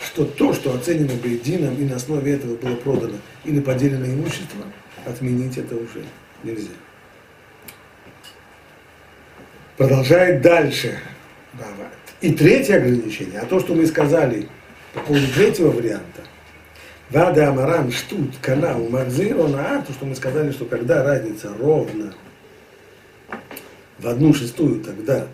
что 0.00 0.24
то, 0.24 0.52
что 0.52 0.74
оценено 0.74 1.14
Бейдином 1.14 1.76
и 1.76 1.84
на 1.84 1.96
основе 1.96 2.34
этого 2.34 2.56
было 2.56 2.76
продано 2.76 3.18
или 3.44 3.60
поделено 3.60 4.06
имущество, 4.06 4.64
отменить 5.04 5.56
это 5.58 5.74
уже 5.74 6.04
нельзя. 6.42 6.70
Продолжает 9.76 10.42
дальше 10.42 10.98
И 12.20 12.32
третье 12.32 12.76
ограничение, 12.76 13.40
а 13.40 13.46
то, 13.46 13.60
что 13.60 13.74
мы 13.74 13.86
сказали 13.86 14.48
по 14.94 15.00
поводу 15.00 15.26
третьего 15.34 15.70
варианта, 15.70 16.22
Вада 17.10 17.48
Амаран 17.50 17.92
Штут 17.92 18.36
Канал 18.40 18.88
Махзирона, 18.88 19.84
то, 19.86 19.92
что 19.92 20.06
мы 20.06 20.16
сказали, 20.16 20.50
что 20.50 20.64
когда 20.64 21.04
разница 21.04 21.52
ровно 21.58 22.14
в 23.98 24.08
одну 24.08 24.32
шестую, 24.32 24.82
тогда 24.82 25.28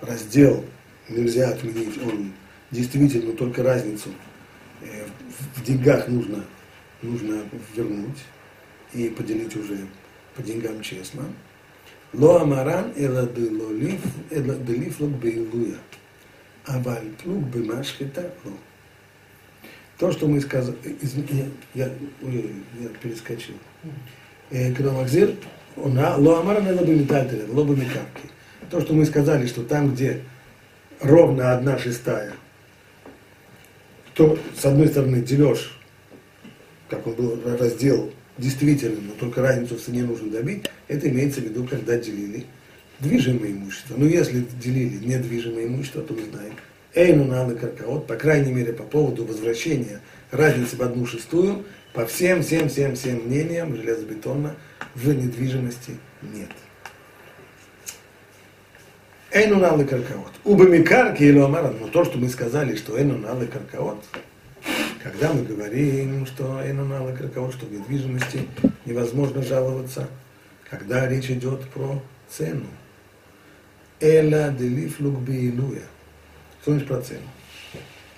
раздел 0.00 0.64
нельзя 1.08 1.50
отменить, 1.50 2.00
он 2.02 2.32
действительно 2.70 3.32
только 3.32 3.62
разницу 3.62 4.10
э, 4.82 5.04
в 5.56 5.64
деньгах 5.64 6.06
нужно, 6.08 6.44
нужно 7.02 7.42
вернуть 7.74 8.18
и 8.94 9.08
поделить 9.08 9.56
уже 9.56 9.78
по 10.36 10.42
деньгам 10.42 10.80
честно. 10.80 11.24
Ло 12.12 12.40
амаран 12.40 12.92
эла 12.96 13.26
делиф 13.26 15.00
лок 15.00 15.10
бейлуя. 15.10 15.76
Аваль 16.66 17.10
плуг 17.22 17.44
бемашхита 17.44 18.32
ло. 18.44 18.52
То, 19.98 20.12
что 20.12 20.26
мы 20.26 20.40
сказали, 20.40 20.76
я, 21.74 21.84
я, 21.84 21.90
я 22.22 22.88
перескочил. 23.02 23.54
Э, 24.50 24.72
Махзир, 24.82 25.34
он, 25.76 25.98
ло 25.98 26.40
амаран 26.40 26.66
эла 26.68 26.84
бемитальтеля, 26.84 27.44
ло 27.48 27.64
бемикапки. 27.64 28.22
То, 28.70 28.80
что 28.80 28.94
мы 28.94 29.04
сказали, 29.04 29.46
что 29.46 29.62
там, 29.62 29.94
где 29.94 30.22
ровно 31.00 31.52
одна 31.52 31.78
шестая– 31.78 32.32
то, 34.20 34.38
с 34.54 34.66
одной 34.66 34.88
стороны, 34.88 35.22
дележ, 35.22 35.78
как 36.90 37.06
он 37.06 37.14
был 37.14 37.40
раздел 37.58 38.12
действительно, 38.36 39.00
но 39.00 39.12
только 39.18 39.40
разницу 39.40 39.76
в 39.76 39.80
цене 39.80 40.02
нужно 40.02 40.30
добить, 40.30 40.66
это 40.88 41.08
имеется 41.08 41.40
в 41.40 41.44
виду, 41.44 41.66
когда 41.66 41.96
делили 41.96 42.44
движимое 43.00 43.50
имущество. 43.50 43.94
Но 43.96 44.06
если 44.06 44.44
делили 44.62 45.04
недвижимое 45.04 45.66
имущество, 45.66 46.02
то 46.02 46.14
мы 46.14 46.22
знаем, 46.30 46.54
Эйну 46.94 47.24
надо 47.24 47.54
каркаот, 47.54 48.06
по 48.06 48.16
крайней 48.16 48.52
мере, 48.52 48.72
по 48.72 48.82
поводу 48.82 49.24
возвращения 49.24 50.00
разницы 50.30 50.76
в 50.76 50.82
одну 50.82 51.06
шестую, 51.06 51.64
по 51.92 52.06
всем, 52.06 52.42
всем, 52.42 52.68
всем, 52.68 52.94
всем 52.94 53.26
мнениям 53.26 53.76
железобетона 53.76 54.56
в 54.94 55.08
недвижимости 55.08 55.96
нет. 56.22 56.50
Эйну 59.32 59.60
налы 59.60 59.84
каркаот. 59.84 60.32
Убамикарки 60.42 61.22
или 61.22 61.38
омаран, 61.38 61.76
но 61.80 61.86
то, 61.86 62.04
что 62.04 62.18
мы 62.18 62.28
сказали, 62.28 62.74
что 62.74 62.98
эйну 62.98 63.16
налы 63.16 63.46
каркаот, 63.46 64.04
когда 65.02 65.32
мы 65.32 65.44
говорим, 65.44 66.26
что 66.26 66.60
эйну 66.60 66.84
налы 66.84 67.12
каркаот, 67.16 67.54
что 67.54 67.66
в 67.66 67.72
недвижимости 67.72 68.48
невозможно 68.84 69.42
жаловаться, 69.42 70.08
когда 70.68 71.06
речь 71.08 71.30
идет 71.30 71.68
про 71.70 72.02
цену. 72.28 72.66
Эла 74.00 74.50
делиф 74.50 74.98
лукбиилуя. 75.00 75.82
Что 76.62 76.72
значит 76.72 76.88
про 76.88 77.00
цену? 77.00 77.20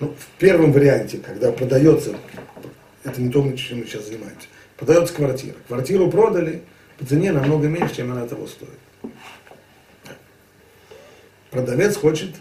Ну, 0.00 0.14
в 0.18 0.38
первом 0.38 0.72
варианте, 0.72 1.18
когда 1.18 1.52
продается, 1.52 2.16
это 3.04 3.20
не 3.20 3.30
то, 3.30 3.40
чем 3.56 3.78
мы 3.78 3.86
сейчас 3.86 4.06
занимаемся, 4.06 4.46
продается 4.76 5.14
квартира. 5.14 5.54
Квартиру 5.66 6.10
продали 6.10 6.62
по 6.98 7.06
цене 7.06 7.32
намного 7.32 7.68
меньше, 7.68 7.96
чем 7.96 8.12
она 8.12 8.26
того 8.26 8.46
стоит. 8.46 8.70
Продавец 11.50 11.96
хочет 11.96 12.34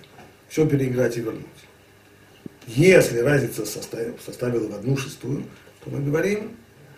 все 0.47 0.67
переиграть 0.67 1.17
и 1.17 1.21
вернуть. 1.21 1.45
Если 2.67 3.19
разница 3.19 3.65
составила, 3.65 4.15
составила 4.23 4.67
в 4.67 4.75
одну 4.75 4.95
шестую, 4.97 5.43
то 5.83 5.89
мы 5.89 5.99
говорим, 5.99 6.51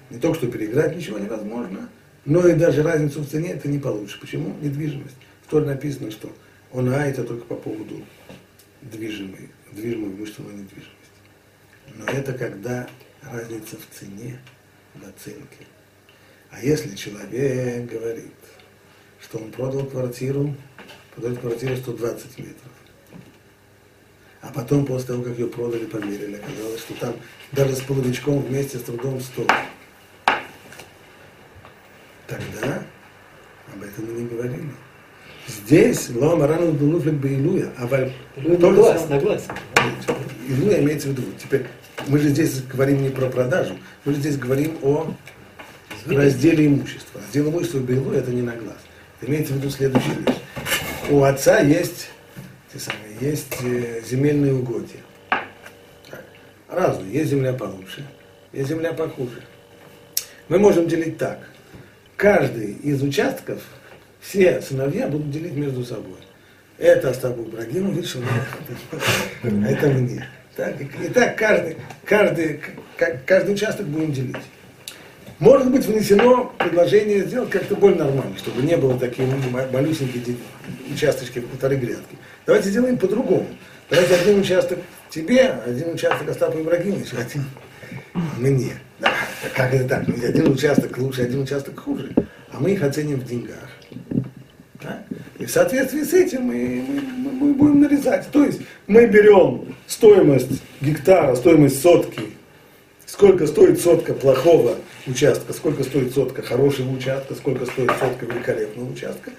не 0.10 0.20
только 0.20 0.38
что 0.38 0.48
переиграть 0.48 0.96
ничего 0.96 1.18
невозможно, 1.20 1.90
но 2.26 2.48
и 2.48 2.54
даже 2.54 2.84
разницу 2.84 3.22
в 3.22 3.28
цене 3.28 3.52
это 3.52 3.68
не 3.68 3.80
получше. 3.80 4.20
Почему? 4.20 4.56
Недвижимость. 4.62 5.16
Торе 5.54 5.68
написано, 5.68 6.10
что 6.10 6.36
он 6.72 6.90
а 6.90 7.06
это 7.06 7.24
только 7.24 7.46
по 7.46 7.56
поводу 7.56 8.04
движимой, 8.82 9.52
движимой 9.72 10.10
имущественной 10.10 10.54
недвижимости. 10.54 10.90
Но 11.94 12.06
это 12.06 12.34
когда 12.34 12.90
разница 13.22 13.78
в 13.78 13.96
цене, 13.96 14.40
в 14.96 15.08
оценке. 15.08 15.68
А 16.50 16.60
если 16.60 16.96
человек 16.96 17.88
говорит, 17.88 18.34
что 19.22 19.38
он 19.38 19.52
продал 19.52 19.86
квартиру, 19.86 20.56
продает 21.14 21.40
квартиру 21.40 21.78
120 21.78 22.40
метров, 22.40 22.72
а 24.42 24.52
потом, 24.52 24.88
после 24.88 25.10
того, 25.10 25.22
как 25.22 25.38
ее 25.38 25.50
продали, 25.50 25.86
померили, 25.86 26.38
оказалось, 26.38 26.82
что 26.82 26.96
там 26.96 27.16
даже 27.52 27.76
с 27.76 27.82
половичком 27.82 28.40
вместе 28.40 28.80
с 28.80 28.82
трудом 28.82 29.22
100. 29.22 29.48
Тогда 32.26 32.84
об 33.72 33.84
этом 33.84 34.06
мы 34.06 34.22
не 34.22 34.28
говорили. 34.28 34.74
Здесь 35.66 36.10
Лома 36.10 36.46
Рану 36.46 36.74
Дулуфлик 36.74 37.14
Бейлуя, 37.14 37.70
а 37.78 37.88
Ну, 38.36 38.58
на 38.58 38.72
глаз, 38.72 39.08
на 39.08 39.18
глаз. 39.18 39.48
Илуя 40.48 40.80
имеется 40.80 41.08
в 41.08 41.12
виду. 41.12 41.24
Теперь 41.42 41.68
мы 42.08 42.20
же 42.20 42.30
здесь 42.30 42.62
говорим 42.64 43.02
не 43.02 43.10
про 43.10 43.28
продажу, 43.28 43.78
мы 44.04 44.14
же 44.14 44.20
здесь 44.20 44.38
говорим 44.38 44.78
о 44.82 45.14
разделе 46.06 46.68
имущества. 46.68 47.22
Раздел 47.22 47.50
имущества 47.50 47.80
Бейлуя 47.80 48.20
это 48.20 48.32
не 48.32 48.42
на 48.42 48.56
глаз. 48.56 48.76
Имеется 49.22 49.54
в 49.54 49.58
виду 49.58 49.70
следующая 49.70 50.16
вещь. 50.26 50.38
У 51.10 51.24
отца 51.24 51.60
есть, 51.60 52.10
те 52.74 52.80
самые, 52.80 53.16
есть 53.22 53.56
э, 53.64 54.02
земельные 54.06 54.54
угодья. 54.54 55.00
Разные. 56.68 57.14
Есть 57.14 57.30
земля 57.30 57.54
получше, 57.54 58.06
есть 58.52 58.68
земля 58.68 58.92
похуже. 58.92 59.44
Мы 60.50 60.60
можем 60.60 60.90
делить 60.90 61.18
так. 61.18 61.40
Каждый 62.18 62.74
из 62.74 63.02
участков 63.02 63.62
все 64.24 64.62
сыновья 64.62 65.08
будут 65.08 65.30
делить 65.32 65.54
между 65.54 65.84
собой. 65.84 66.18
Это 66.78 67.10
Остапу 67.10 67.44
Ибрагиму 67.44 67.92
вышел, 67.92 68.22
а 69.44 69.48
это 69.68 69.88
мне. 69.88 70.28
Так, 70.56 70.76
и, 70.82 71.08
так 71.10 71.38
каждый, 71.38 71.78
каждый, 72.06 72.62
каждый 73.26 73.54
участок 73.54 73.86
будем 73.88 74.14
делить. 74.14 74.36
Может 75.40 75.72
быть 75.72 75.86
внесено 75.86 76.54
предложение 76.58 77.26
сделать 77.26 77.50
как-то 77.50 77.76
более 77.76 77.98
нормально, 77.98 78.38
чтобы 78.38 78.62
не 78.62 78.78
было 78.78 78.98
такие 78.98 79.28
ма- 79.28 79.68
малюсенькие 79.74 80.38
участочки 80.92 81.40
в 81.40 81.48
полторы 81.48 81.76
грядки. 81.76 82.18
Давайте 82.46 82.70
сделаем 82.70 82.98
по-другому. 82.98 83.48
Давайте 83.90 84.16
один 84.16 84.40
участок 84.40 84.80
тебе, 85.10 85.50
один 85.66 85.94
участок 85.94 86.30
Остапу 86.30 86.62
Ибрагимовичу, 86.62 87.18
один 87.18 87.46
мне. 88.38 88.74
Да, 89.00 89.12
как 89.54 89.74
это 89.74 89.90
так? 89.90 90.08
Один 90.08 90.52
участок 90.52 90.98
лучше, 90.98 91.24
один 91.24 91.42
участок 91.42 91.78
хуже. 91.80 92.14
А 92.52 92.60
мы 92.60 92.72
их 92.72 92.84
оценим 92.84 93.20
в 93.20 93.26
деньгах. 93.26 93.58
И 95.44 95.46
в 95.46 95.52
соответствии 95.52 96.04
с 96.04 96.14
этим 96.14 96.44
мы, 96.44 96.82
мы- 96.88 97.32
мы- 97.32 97.54
будем 97.54 97.82
нарезать. 97.82 98.30
То 98.32 98.46
есть 98.46 98.62
мы 98.88 99.06
берем 99.08 99.76
стоимость 99.88 100.62
гектара, 100.80 101.36
стоимость 101.36 101.82
сотки, 101.82 102.22
сколько 103.06 103.46
стоит 103.46 103.82
сотка 103.82 104.14
плохого 104.14 104.76
участка, 105.06 105.52
сколько 105.52 105.84
стоит 105.84 106.14
сотка 106.14 106.44
хорошего 106.44 106.90
участка, 106.96 107.36
сколько 107.36 107.66
стоит 107.66 107.92
сотка 108.00 108.26
великолепного 108.26 108.90
участка. 108.90 109.32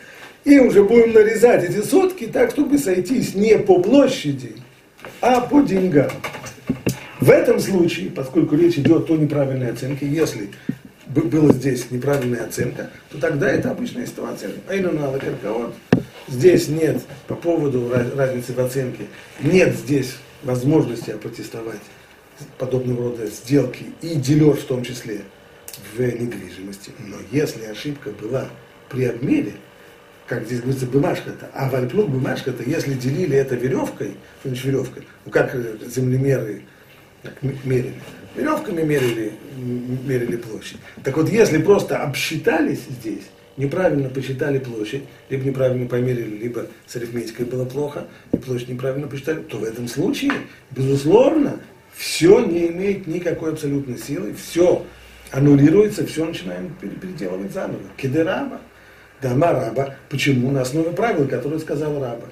И 0.45 0.59
уже 0.59 0.85
будем 0.85 1.15
нарезать 1.15 1.65
эти 1.65 1.81
сотки 1.83 2.27
так, 2.27 2.51
чтобы 2.51 2.77
сойтись 2.77 3.35
не 3.35 3.57
по 3.57 3.79
площади, 3.81 4.57
а 5.23 5.41
по 5.41 5.63
деньгам. 5.63 6.11
В 7.19 7.31
этом 7.31 7.61
случае, 7.61 8.11
поскольку 8.11 8.57
речь 8.57 8.77
идет 8.77 9.11
о 9.11 9.17
неправильной 9.17 9.71
оценке, 9.73 10.07
если 10.07 10.51
была 11.07 11.53
здесь 11.53 11.91
неправильная 11.91 12.47
оценка, 12.47 12.91
то 13.11 13.19
тогда 13.19 13.51
это 13.51 13.71
обычная 13.71 14.07
ситуация. 14.07 14.51
Айну 14.69 14.93
надо 14.93 15.19
каркаот. 15.19 15.75
Здесь 16.29 16.69
нет, 16.69 17.03
по 17.27 17.35
поводу 17.35 17.91
раз- 17.93 18.15
разницы 18.15 18.53
в 18.55 18.61
оценке, 18.61 19.07
нет 19.43 19.75
здесь 19.75 20.17
возможности 20.43 21.11
опротестовать 21.11 21.81
подобного 22.59 23.11
рода 23.11 23.27
сделки 23.27 23.87
и 24.01 24.15
дележ 24.15 24.59
в 24.61 24.67
том 24.67 24.83
числе 24.83 25.21
в 25.97 26.01
недвижимости. 26.01 26.93
Но 26.99 27.17
если 27.31 27.65
ошибка 27.67 28.11
была 28.11 28.49
при 28.89 29.05
обмене, 29.05 29.53
как 30.27 30.47
здесь 30.47 30.61
говорится, 30.61 30.87
бумажка-то, 30.87 31.51
а 31.53 31.69
вальплуг 31.69 32.09
бумажка-то, 32.09 32.63
если 32.63 32.95
делили 32.95 33.37
это 33.37 33.55
веревкой, 33.55 34.17
значит 34.43 34.65
веревкой, 34.65 35.03
ну 35.27 35.31
как 35.31 35.55
э, 35.55 35.77
землемеры 35.87 36.63
так, 37.23 37.35
мерили, 37.43 37.95
веревками 38.35 38.83
мерили, 38.83 39.33
мерили 39.57 40.37
площадь. 40.37 40.79
Так 41.03 41.17
вот, 41.17 41.29
если 41.29 41.59
просто 41.59 42.03
обсчитались 42.03 42.81
здесь, 42.89 43.25
неправильно 43.57 44.09
посчитали 44.09 44.59
площадь, 44.59 45.03
либо 45.31 45.45
неправильно 45.45 45.87
померили, 45.87 46.37
либо 46.39 46.67
с 46.87 46.97
арифметикой 46.97 47.47
было 47.47 47.65
плохо, 47.65 48.07
и 48.33 48.37
площадь 48.37 48.69
неправильно 48.69 49.07
посчитали, 49.07 49.43
то 49.43 49.59
в 49.59 49.65
этом 49.65 49.89
случае, 49.89 50.33
безусловно, 50.71 51.61
все 51.95 52.41
не 52.41 52.69
имеет 52.69 53.07
никакой 53.07 53.53
абсолютной 53.53 53.99
силы, 53.99 54.35
все 54.35 54.85
аннулируется, 55.31 56.07
все 56.07 56.25
начинаем 56.25 56.75
пере- 56.81 56.93
переделывать 56.93 57.53
заново. 57.53 57.81
Кедераба. 57.97 58.61
Дама 59.23 59.53
раба. 59.53 59.97
Почему? 60.11 60.51
На 60.51 60.63
основе 60.63 60.91
правил, 60.91 61.27
которые 61.29 61.61
сказал 61.61 61.95
раба. 61.95 62.27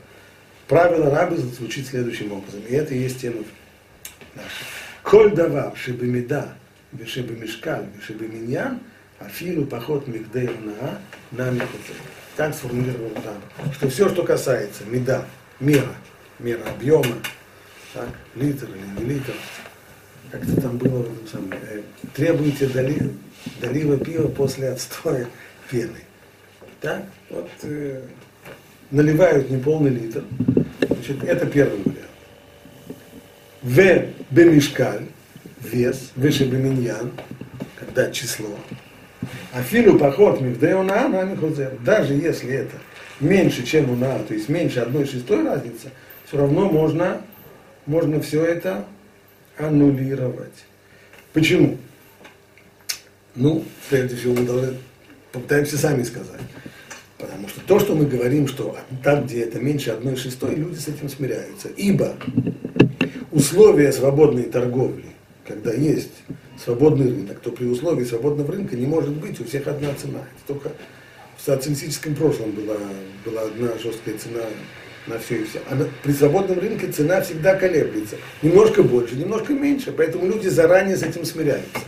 Правило 0.68 1.10
раба 1.10 1.36
звучит 1.36 1.86
следующим 1.86 2.32
образом. 2.32 2.60
И 2.68 2.74
это 2.74 2.94
и 2.94 2.98
есть 2.98 3.20
тема 3.20 3.38
наша. 4.34 4.81
Коль 5.02 5.34
давар 5.34 5.76
шебемида, 5.76 6.54
вешебемишкаль, 6.92 7.86
вешебеминьян, 7.96 8.80
афилу 9.18 9.66
поход 9.66 10.06
мигдей 10.06 10.48
на 10.48 11.00
на 11.32 11.50
микоце. 11.50 11.94
Так 12.36 12.54
сформулировал 12.54 13.10
раба. 13.16 13.72
Что 13.74 13.88
все, 13.88 14.08
что 14.08 14.22
касается 14.22 14.84
меда, 14.86 15.24
мера, 15.60 15.94
мера 16.38 16.62
объема, 16.70 17.16
так, 17.92 18.08
литр 18.34 18.66
или 18.66 19.00
не 19.00 19.14
литр, 19.14 19.34
как-то 20.30 20.60
там 20.60 20.78
было 20.78 21.06
самом, 21.30 21.52
э, 21.52 21.82
требуете 22.14 22.66
доли, 22.68 23.10
долива 23.60 23.98
пива 23.98 24.28
после 24.28 24.70
отстоя 24.70 25.26
пены. 25.70 26.00
Так, 26.80 27.04
вот 27.28 27.50
э, 27.64 28.02
наливают 28.90 29.50
неполный 29.50 29.90
литр. 29.90 30.24
Значит, 30.80 31.22
это 31.24 31.46
первый 31.46 31.78
вариант. 31.80 32.11
В 33.62 33.78
бемишкаль, 34.30 35.06
вес, 35.60 36.10
выше 36.16 36.46
беминьян, 36.46 37.12
когда 37.78 38.10
число. 38.10 38.58
Афилу 39.52 39.98
поход 40.00 40.40
мивдеуна 40.40 41.08
на 41.08 41.22
михозер. 41.22 41.78
Даже 41.84 42.14
если 42.14 42.52
это 42.52 42.76
меньше, 43.20 43.64
чем 43.64 43.90
у 43.90 43.94
на, 43.94 44.18
то 44.18 44.34
есть 44.34 44.48
меньше 44.48 44.80
одной 44.80 45.06
шестой 45.06 45.44
разницы, 45.44 45.90
все 46.26 46.38
равно 46.38 46.68
можно, 46.68 47.22
можно 47.86 48.20
все 48.20 48.44
это 48.44 48.84
аннулировать. 49.56 50.64
Почему? 51.32 51.78
Ну, 53.36 53.64
прежде 53.88 54.16
всего 54.16 54.34
мы 54.34 54.44
должны 54.44 54.76
попытаемся 55.30 55.78
сами 55.78 56.02
сказать. 56.02 56.40
Потому 57.16 57.46
что 57.48 57.60
то, 57.60 57.78
что 57.78 57.94
мы 57.94 58.06
говорим, 58.06 58.48
что 58.48 58.76
там, 59.04 59.24
где 59.24 59.42
это 59.42 59.60
меньше 59.60 59.90
одной 59.90 60.16
шестой, 60.16 60.56
люди 60.56 60.78
с 60.80 60.88
этим 60.88 61.08
смиряются. 61.08 61.68
Ибо 61.76 62.16
условия 63.32 63.92
свободной 63.92 64.44
торговли, 64.44 65.06
когда 65.46 65.72
есть 65.72 66.12
свободный 66.62 67.06
рынок, 67.06 67.40
то 67.40 67.50
при 67.50 67.64
условии 67.66 68.04
свободного 68.04 68.52
рынка 68.52 68.76
не 68.76 68.86
может 68.86 69.10
быть 69.10 69.40
у 69.40 69.44
всех 69.44 69.66
одна 69.66 69.92
цена. 69.94 70.20
Это 70.20 70.54
только 70.54 70.72
в 71.36 71.44
социалистическом 71.44 72.14
прошлом 72.14 72.52
была, 72.52 72.76
была 73.24 73.42
одна 73.42 73.76
жесткая 73.82 74.16
цена 74.18 74.42
на 75.06 75.18
все 75.18 75.40
и 75.40 75.44
все. 75.44 75.58
А 75.68 75.76
при 76.02 76.12
свободном 76.12 76.60
рынке 76.60 76.86
цена 76.92 77.20
всегда 77.22 77.56
колеблется. 77.56 78.16
Немножко 78.42 78.82
больше, 78.82 79.16
немножко 79.16 79.52
меньше. 79.52 79.92
Поэтому 79.92 80.26
люди 80.26 80.48
заранее 80.48 80.96
с 80.96 81.02
этим 81.02 81.24
смиряются. 81.24 81.80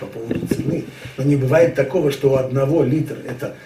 По 0.00 0.06
поводу 0.06 0.46
цены. 0.46 0.84
Но 1.18 1.24
не 1.24 1.36
бывает 1.36 1.74
такого, 1.74 2.10
что 2.10 2.30
у 2.30 2.34
одного 2.36 2.82
литра 2.82 3.18
это 3.28 3.56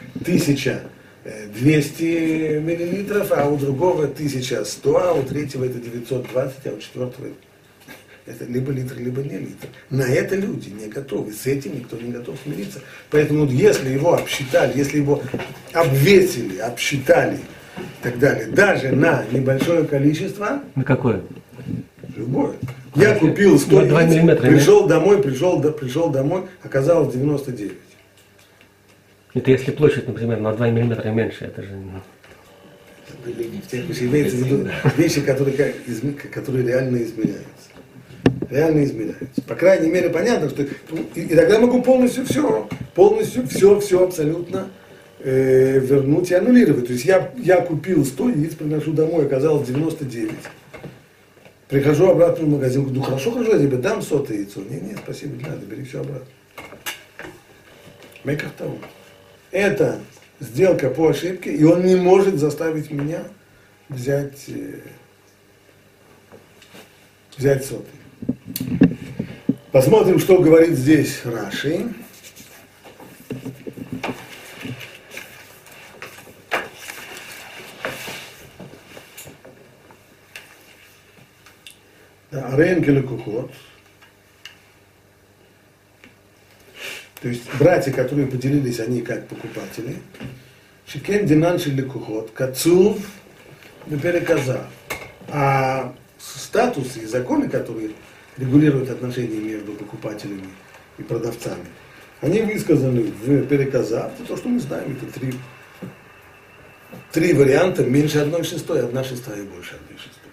1200 1.25 2.61
миллилитров, 2.61 3.33
а 3.33 3.49
у 3.49 3.57
другого 3.57 4.05
1100, 4.05 4.97
а 4.97 5.13
у 5.13 5.23
третьего 5.23 5.65
это 5.65 5.79
920, 5.79 6.67
а 6.67 6.71
у 6.71 6.79
четвертого 6.79 7.29
это 8.27 8.45
либо 8.45 8.71
литр, 8.71 8.97
либо 8.99 9.23
не 9.23 9.39
литр. 9.39 9.67
На 9.91 10.03
это 10.03 10.37
люди 10.37 10.71
не 10.71 10.87
готовы. 10.87 11.33
С 11.33 11.47
этим 11.47 11.75
никто 11.77 11.97
не 11.97 12.13
готов 12.13 12.37
смириться. 12.45 12.81
Поэтому 13.11 13.47
если 13.47 13.91
его 13.91 14.15
обсчитали, 14.15 14.77
если 14.77 14.99
его 14.99 15.23
обвесили, 15.73 16.59
обсчитали 16.59 17.37
и 17.37 18.03
так 18.03 18.19
далее, 18.19 18.47
даже 18.47 18.91
на 18.93 19.25
небольшое 19.33 19.85
количество, 19.85 20.63
На 20.75 20.85
какое? 20.85 21.23
любое, 22.17 22.55
Я 22.95 23.15
купил 23.15 23.59
100 23.59 23.87
Два 23.87 24.03
яиц, 24.03 24.15
миллиметра, 24.15 24.47
пришел 24.49 24.87
домой, 24.87 25.23
пришел, 25.23 25.61
пришел 25.73 26.11
домой, 26.11 26.43
оказалось 26.63 27.13
99. 27.15 27.73
Это 29.35 29.51
если 29.51 29.71
площадь, 29.71 30.09
например, 30.09 30.41
на 30.41 30.53
2 30.53 30.71
миллиметра 30.71 31.09
меньше, 31.11 31.45
это 31.45 31.63
же... 31.63 31.71
ну, 31.73 33.31
имеется 33.31 34.37
в 34.37 34.41
виду 34.41 34.69
вещи, 34.97 35.21
которые, 35.21 35.75
которые 36.33 36.67
реально 36.67 36.97
измеряются. 37.03 37.45
Реально 38.51 38.85
измеряются. 38.85 39.43
По 39.47 39.55
крайней 39.55 39.91
мере, 39.91 40.11
понятно, 40.11 40.51
что... 40.51 40.63
И, 40.63 41.21
и 41.21 41.35
тогда 41.35 41.55
я 41.55 41.61
могу 41.61 41.81
полностью 41.83 42.25
все, 42.25 42.69
полностью 42.95 43.47
все, 43.47 43.79
все 43.79 44.05
абсолютно 44.05 44.69
э, 45.21 45.79
вернуть 45.79 46.31
и 46.33 46.35
аннулировать. 46.35 46.89
То 46.89 46.93
есть 46.93 47.05
я, 47.05 47.33
я 47.37 47.61
купил 47.61 48.05
100 48.05 48.31
яиц, 48.31 48.55
приношу 48.55 48.93
домой, 48.93 49.27
оказалось 49.27 49.69
99. 49.69 50.33
Прихожу 51.69 52.11
обратно 52.11 52.47
в 52.47 52.49
магазин, 52.49 52.83
говорю, 52.83 52.99
ну 52.99 53.05
хорошо, 53.05 53.31
хорошо, 53.31 53.53
я 53.53 53.59
тебе 53.61 53.77
дам 53.77 54.03
сотое 54.03 54.39
яйцо. 54.39 54.61
Не, 54.61 54.81
не, 54.81 54.97
спасибо, 54.97 55.37
не 55.37 55.49
надо, 55.49 55.65
бери 55.67 55.85
все 55.85 56.01
обратно. 56.01 56.27
Меках 58.25 58.53
того. 58.55 58.77
Это 59.51 60.01
сделка 60.39 60.91
по 60.91 61.09
ошибке, 61.09 61.53
и 61.53 61.65
он 61.65 61.85
не 61.85 61.97
может 61.97 62.37
заставить 62.39 62.91
меня 62.91 63.25
взять, 63.89 64.45
э, 64.49 64.81
взять 67.37 67.65
сотый. 67.65 67.91
Посмотрим, 69.73 70.19
что 70.19 70.41
говорит 70.41 70.77
здесь 70.77 71.25
Раши. 71.25 71.89
Да, 82.31 82.57
Рейнки 82.57 82.91
Лекухот. 82.91 83.51
То 87.21 87.29
есть 87.29 87.43
братья, 87.59 87.93
которые 87.93 88.27
поделились, 88.27 88.81
они 88.81 89.03
как 89.03 89.29
покупатели. 89.29 89.97
Шикен 90.87 91.27
Динанши 91.27 91.71
Лекухот, 91.71 92.31
Кацув, 92.31 92.99
переказав. 94.03 94.67
А 95.29 95.95
статусы 96.19 97.01
и 97.01 97.07
законы, 97.07 97.49
которые 97.49 97.91
регулируют 98.37 98.91
отношения 98.91 99.39
между 99.39 99.73
покупателями 99.73 100.49
и 100.99 101.03
продавцами, 101.03 101.67
они 102.21 102.41
высказаны 102.41 103.03
в 103.03 103.47
переказав. 103.47 104.13
Это 104.19 104.29
то, 104.29 104.37
что 104.37 104.49
мы 104.49 104.59
знаем, 104.59 104.97
это 105.01 105.13
три, 105.13 105.35
три 107.13 107.35
варианта, 107.35 107.85
меньше 107.85 108.19
одной 108.19 108.45
шестой, 108.45 108.83
одна 108.83 109.05
шестая 109.05 109.41
и 109.41 109.43
больше 109.43 109.75
одной 109.77 109.99
шестой. 109.99 110.30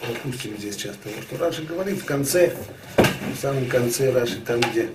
Пропустим 0.00 0.56
здесь 0.58 0.74
сейчас 0.74 0.96
того, 0.96 1.14
что 1.22 1.38
Раши 1.38 1.62
говорит 1.64 1.98
в 1.98 2.04
конце, 2.04 2.54
в 2.96 3.40
самом 3.40 3.66
конце 3.66 4.12
Раши, 4.12 4.40
там, 4.40 4.60
где 4.60 4.88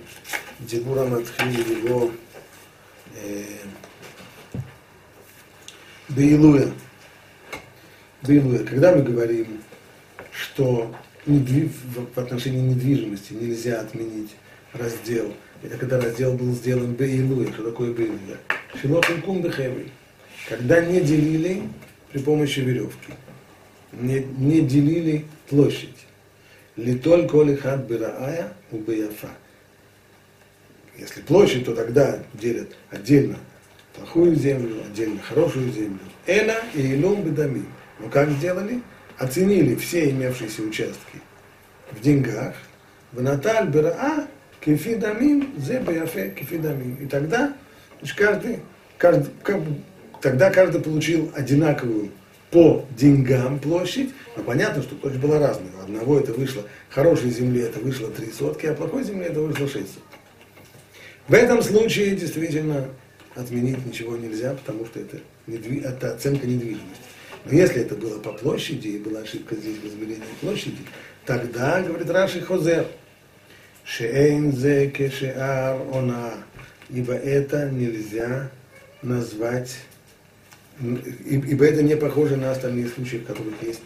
Дебура 0.60 1.04
Матхили 1.04 1.80
его 1.80 2.10
э, 3.14 3.44
Бейлуя. 6.08 6.70
Бейлуя. 8.22 8.64
Когда 8.64 8.94
мы 8.94 9.02
говорим, 9.02 9.62
что 10.32 10.94
недви- 11.26 11.70
в 11.84 12.14
в 12.14 12.18
отношении 12.18 12.60
недвижимости 12.60 13.34
нельзя 13.34 13.80
отменить 13.80 14.34
раздел, 14.72 15.34
это 15.62 15.76
когда 15.76 16.00
раздел 16.00 16.34
был 16.34 16.52
сделан 16.54 16.94
Бейлуя. 16.94 17.52
Что 17.52 17.64
такое 17.64 17.92
Бейлуя? 17.92 18.38
Шилотин 18.74 19.22
кум 19.22 19.42
бехевый. 19.42 19.92
Когда 20.48 20.80
не 20.80 21.00
делили 21.00 21.62
при 22.12 22.20
помощи 22.20 22.60
веревки 22.60 23.12
не, 23.92 24.20
не 24.20 24.60
делили 24.60 25.24
площадь. 25.48 26.06
Литоль 26.76 27.26
коли 27.26 27.56
хат 27.56 27.86
бираая 27.86 28.52
у 28.70 28.78
бияфа. 28.78 29.30
Если 30.96 31.20
площадь, 31.22 31.64
то 31.64 31.74
тогда 31.74 32.22
делят 32.34 32.74
отдельно 32.90 33.38
плохую 33.94 34.34
землю, 34.34 34.82
отдельно 34.84 35.20
хорошую 35.22 35.72
землю. 35.72 35.98
Эна 36.26 36.56
и 36.74 36.94
илум 36.94 37.22
бедамим. 37.22 37.66
Но 37.98 38.08
как 38.08 38.30
сделали? 38.30 38.80
Оценили 39.16 39.74
все 39.74 40.10
имевшиеся 40.10 40.62
участки 40.62 41.20
в 41.90 42.00
деньгах. 42.00 42.54
В 43.12 43.22
Наталь 43.22 43.68
бираа 43.68 44.28
кефи 44.60 44.94
дамим, 44.94 45.54
зе 45.56 45.80
бияфе 45.80 46.30
кефи 46.30 46.58
дамим. 46.58 46.96
И 46.96 47.06
тогда 47.06 47.54
значит, 48.00 48.16
каждый, 48.16 48.58
каждый, 48.96 49.30
как 49.42 49.60
тогда 50.20 50.50
каждый 50.50 50.80
получил 50.80 51.30
одинаковую 51.34 52.10
по 52.50 52.84
деньгам 52.96 53.58
площадь, 53.58 54.10
но 54.36 54.42
понятно, 54.42 54.82
что 54.82 54.94
площадь 54.94 55.20
была 55.20 55.38
разная. 55.38 55.70
У 55.78 55.82
одного 55.82 56.18
это 56.18 56.32
вышло, 56.32 56.62
хорошей 56.88 57.30
земле 57.30 57.64
это 57.64 57.78
вышло 57.80 58.10
три 58.10 58.30
сотки, 58.32 58.66
а 58.66 58.74
плохой 58.74 59.04
земле 59.04 59.26
это 59.26 59.40
вышло 59.40 59.68
шесть 59.68 59.94
соток. 59.94 60.08
В 61.28 61.34
этом 61.34 61.62
случае 61.62 62.16
действительно 62.16 62.88
отменить 63.34 63.84
ничего 63.84 64.16
нельзя, 64.16 64.54
потому 64.54 64.86
что 64.86 64.98
это, 65.00 65.18
недви- 65.46 65.82
это 65.84 66.14
оценка 66.14 66.46
недвижимости. 66.46 67.02
Но 67.44 67.52
если 67.52 67.82
это 67.82 67.94
было 67.94 68.18
по 68.18 68.32
площади, 68.32 68.88
и 68.88 68.98
была 68.98 69.20
ошибка 69.20 69.54
здесь 69.54 69.76
в 69.76 69.86
измерении 69.86 70.22
площади, 70.40 70.78
тогда, 71.26 71.82
говорит 71.82 72.10
Раши 72.10 72.40
Хозер, 72.40 72.86
Шеэйн 73.84 74.52
зе 74.52 74.88
кешеар 74.90 75.78
она, 75.94 76.34
ибо 76.88 77.14
это 77.14 77.70
нельзя 77.70 78.50
назвать 79.02 79.76
ибо 80.80 81.64
это 81.64 81.82
не 81.82 81.96
похоже 81.96 82.36
на 82.36 82.52
остальные 82.52 82.88
случаи, 82.88 83.16
в 83.16 83.26
которых 83.26 83.60
есть 83.62 83.82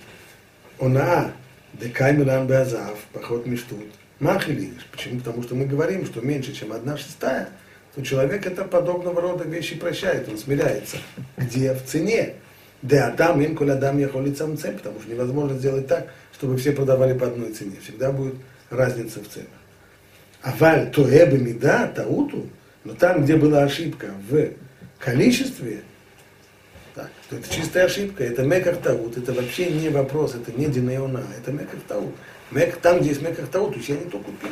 она, 0.79 1.33
декаймилан 1.75 2.47
беазав, 2.47 2.99
поход 3.13 3.47
миштут, 3.47 3.87
махили. 4.19 4.73
Почему? 4.91 5.19
Потому 5.21 5.43
что 5.43 5.55
мы 5.55 5.65
говорим, 5.65 6.05
что 6.05 6.21
меньше, 6.21 6.53
чем 6.53 6.73
одна 6.73 6.97
шестая, 6.97 7.49
то 7.95 8.03
человек 8.03 8.47
это 8.47 8.65
подобного 8.65 9.21
рода 9.21 9.45
вещи 9.45 9.77
прощает, 9.77 10.29
он 10.29 10.39
смиряется. 10.39 10.97
Где? 11.37 11.75
В 11.75 11.85
цене. 11.85 12.35
Да 12.83 13.09
адам 13.09 13.41
им 13.41 13.55
коль 13.55 13.71
адам 13.71 13.99
яхолит 13.99 14.37
самцем, 14.37 14.77
потому 14.77 15.01
что 15.01 15.09
невозможно 15.09 15.57
сделать 15.57 15.87
так, 15.87 16.09
чтобы 16.35 16.57
все 16.57 16.73
продавали 16.73 17.17
по 17.17 17.29
одной 17.29 17.53
цене. 17.53 17.77
Всегда 17.81 18.11
будет 18.11 18.35
разница 18.71 19.21
в 19.21 19.29
ценах. 19.29 19.49
А 20.43 20.53
валь 20.59 20.91
то 20.91 21.09
эбы 21.09 21.39
мида, 21.39 21.93
тауту, 21.95 22.49
но 22.85 22.95
там, 22.95 23.25
где 23.25 23.37
была 23.37 23.63
ошибка 23.63 24.11
в 24.29 24.51
количестве, 24.99 25.83
так, 26.95 27.11
то 27.31 27.37
это 27.37 27.49
чистая 27.49 27.87
ошибка, 27.87 28.25
это 28.25 28.43
меках 28.43 28.79
таут, 28.83 29.17
это 29.17 29.33
вообще 29.33 29.71
не 29.71 29.89
вопрос, 29.89 30.35
это 30.35 30.53
не 30.53 30.67
динеона, 30.67 31.23
это 31.39 31.53
меках 31.53 31.81
таут. 31.89 32.15
Мек, 32.51 32.77
там, 32.77 33.01
где 33.01 33.11
есть 33.11 33.23
меках 33.23 33.49
таут, 33.49 33.73
то 33.73 33.77
есть 33.79 33.89
я 33.89 33.97
не 33.97 34.05
то 34.05 34.19
купил. 34.19 34.51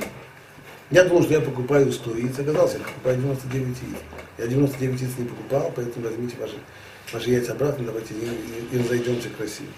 Я 0.91 1.05
думал, 1.05 1.23
что 1.23 1.35
я 1.35 1.41
покупаю 1.41 1.93
100 1.93 2.17
яиц, 2.17 2.39
оказалось, 2.39 2.73
я 2.75 2.81
покупаю 2.81 3.17
99 3.19 3.67
яиц. 3.67 3.97
Я 4.39 4.47
99 4.47 5.01
яиц 5.01 5.13
не 5.19 5.25
покупал, 5.27 5.73
поэтому 5.77 6.07
возьмите 6.07 6.37
ваши, 6.39 6.57
ваши 7.13 7.31
яйца 7.31 7.53
обратно, 7.53 7.85
давайте 7.85 8.15
и, 8.15 8.25
и, 8.25 8.77
и 8.77 8.79
разойдемся 8.79 9.29
красиво. 9.29 9.69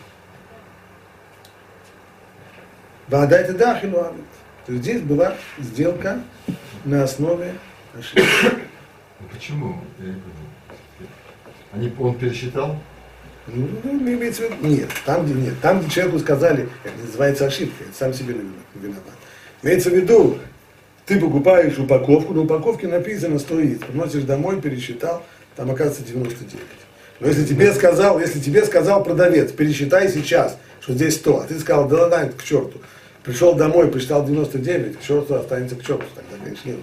Вода 3.09 3.39
это 3.39 3.53
да, 3.53 3.79
хилуамит. 3.79 4.25
То 4.65 4.73
есть 4.73 4.85
здесь 4.85 5.03
была 5.03 5.35
сделка 5.59 6.23
на 6.85 7.03
основе 7.03 7.55
Ну 7.95 9.29
почему? 9.33 9.79
Они, 11.73 11.93
он 11.99 12.15
пересчитал? 12.19 12.79
Ну, 13.47 13.69
ну, 13.83 13.93
ну, 14.01 14.13
имеется 14.13 14.43
в 14.43 14.45
виду, 14.45 14.67
нет, 14.69 14.89
там, 15.05 15.25
где 15.25 15.35
нет, 15.35 15.55
там, 15.61 15.81
где 15.81 15.91
человеку 15.91 16.21
сказали, 16.21 16.69
это 16.85 16.95
называется 17.05 17.47
ошибка, 17.47 17.83
это 17.85 17.93
сам 17.93 18.15
себе 18.15 18.37
виноват. 18.75 19.03
Имеется 19.63 19.91
в 19.91 19.95
виду, 19.95 20.39
ты 21.07 21.19
покупаешь 21.19 21.77
упаковку, 21.77 22.35
на 22.35 22.43
упаковке 22.43 22.87
написано 22.87 23.41
100 23.41 23.61
яиц, 23.61 23.79
приносишь 23.81 24.23
домой, 24.23 24.61
пересчитал, 24.61 25.25
там 25.57 25.71
оказывается 25.73 26.05
99. 26.05 26.65
Но 27.19 27.27
если 27.27 27.45
тебе 27.45 27.73
сказал, 27.73 28.21
если 28.21 28.39
тебе 28.39 28.65
сказал 28.65 29.03
продавец, 29.03 29.51
пересчитай 29.51 30.09
сейчас, 30.09 30.57
что 30.81 30.93
здесь 30.93 31.17
100, 31.17 31.41
а 31.41 31.47
ты 31.47 31.59
сказал, 31.59 31.89
да 31.89 32.07
ладно, 32.07 32.33
к 32.33 32.45
черту. 32.45 32.81
Пришел 33.25 33.55
домой, 33.55 33.89
посчитал 33.89 34.25
99, 34.25 34.99
к 34.99 35.03
черту 35.03 35.35
останется 35.35 35.75
к 35.75 35.83
черту. 35.83 36.05
Тогда, 36.15 36.45
конечно, 36.45 36.69
нет, 36.69 36.79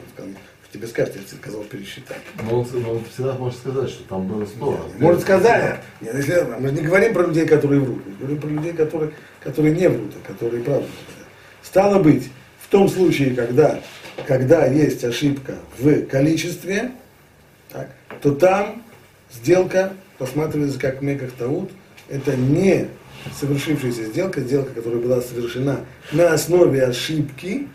тебе 0.72 0.88
скажет, 0.88 1.16
я 1.16 1.24
тебе 1.24 1.38
сказал 1.38 1.64
пересчитать. 1.64 2.22
Но 2.44 2.62
он, 2.62 2.68
но 2.74 2.92
он 2.94 3.04
всегда 3.06 3.34
может 3.34 3.60
сказать, 3.60 3.90
что 3.90 4.04
там 4.04 4.28
было 4.28 4.46
100. 4.46 4.66
а 4.66 5.02
Может 5.04 5.22
сказать, 5.22 5.80
нет, 6.02 6.16
если, 6.16 6.46
мы 6.60 6.72
не 6.72 6.82
говорим 6.82 7.14
про 7.14 7.26
людей, 7.26 7.46
которые 7.46 7.82
врут, 7.82 8.06
мы 8.06 8.16
говорим 8.16 8.42
про 8.42 8.48
людей, 8.50 8.74
которые, 8.74 9.12
которые 9.42 9.76
не 9.76 9.90
врут, 9.90 10.14
а 10.24 10.28
которые 10.28 10.64
правду 10.64 10.88
говорят. 10.88 11.28
Стало 11.64 12.02
быть, 12.02 12.30
в 12.62 12.68
том 12.70 12.88
случае, 12.88 13.36
когда, 13.36 13.80
когда 14.28 14.66
есть 14.68 15.04
ошибка 15.04 15.56
в 15.78 16.06
количестве, 16.06 16.92
так, 17.72 17.90
то 18.22 18.34
там 18.34 18.84
сделка 19.32 19.94
рассматривается 20.20 20.80
как 20.80 21.02
меках 21.02 21.32
таут, 21.32 21.72
это 22.10 22.36
не 22.36 22.88
совершившаяся 23.40 24.06
сделка, 24.06 24.42
сделка, 24.42 24.74
которая 24.74 25.00
была 25.00 25.22
совершена 25.22 25.82
на 26.12 26.34
основе 26.34 26.84
ошибки, 26.84 27.68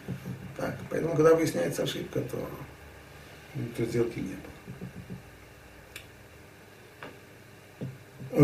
Так, 0.57 0.77
поэтому, 0.89 1.15
когда 1.15 1.35
выясняется 1.35 1.83
ошибка, 1.83 2.21
то 2.21 2.39
никакой 3.57 3.87
сделки 3.87 4.19
не 4.19 4.25
было. 4.25 4.55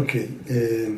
Окей. 0.02 0.30
Э, 0.48 0.96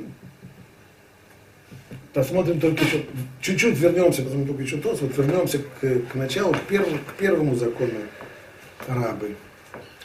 посмотрим 2.13 2.61
только 2.61 2.85
еще, 2.85 3.05
чуть-чуть 3.41 3.79
вернемся, 3.79 4.23
потому 4.23 4.47
только 4.47 4.63
еще 4.63 4.77
то, 4.79 4.95
вот 4.95 5.17
вернемся 5.17 5.59
к, 5.59 5.81
к 5.81 6.15
началу, 6.15 6.53
к 6.53 6.63
первому, 6.63 6.99
к 6.99 7.15
первому 7.15 7.55
закону 7.55 8.01
рабы. 8.87 9.37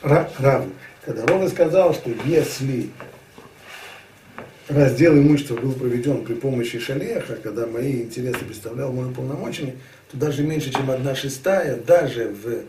Ра, 0.01 0.29
рабы. 0.39 0.69
Когда 1.03 1.25
Рова 1.25 1.47
сказал, 1.47 1.93
что 1.93 2.11
если 2.25 2.89
раздел 4.67 5.13
имущества 5.13 5.55
был 5.55 5.73
проведен 5.73 6.23
при 6.23 6.33
помощи 6.33 6.79
шалеха, 6.79 7.37
когда 7.37 7.65
мои 7.65 8.03
интересы 8.03 8.43
представлял 8.45 8.91
мой 8.91 9.09
уполномоченный, 9.09 9.75
то 10.11 10.17
даже 10.17 10.43
меньше, 10.43 10.71
чем 10.71 10.91
одна 10.91 11.15
шестая, 11.15 11.77
даже 11.77 12.29
в, 12.29 12.63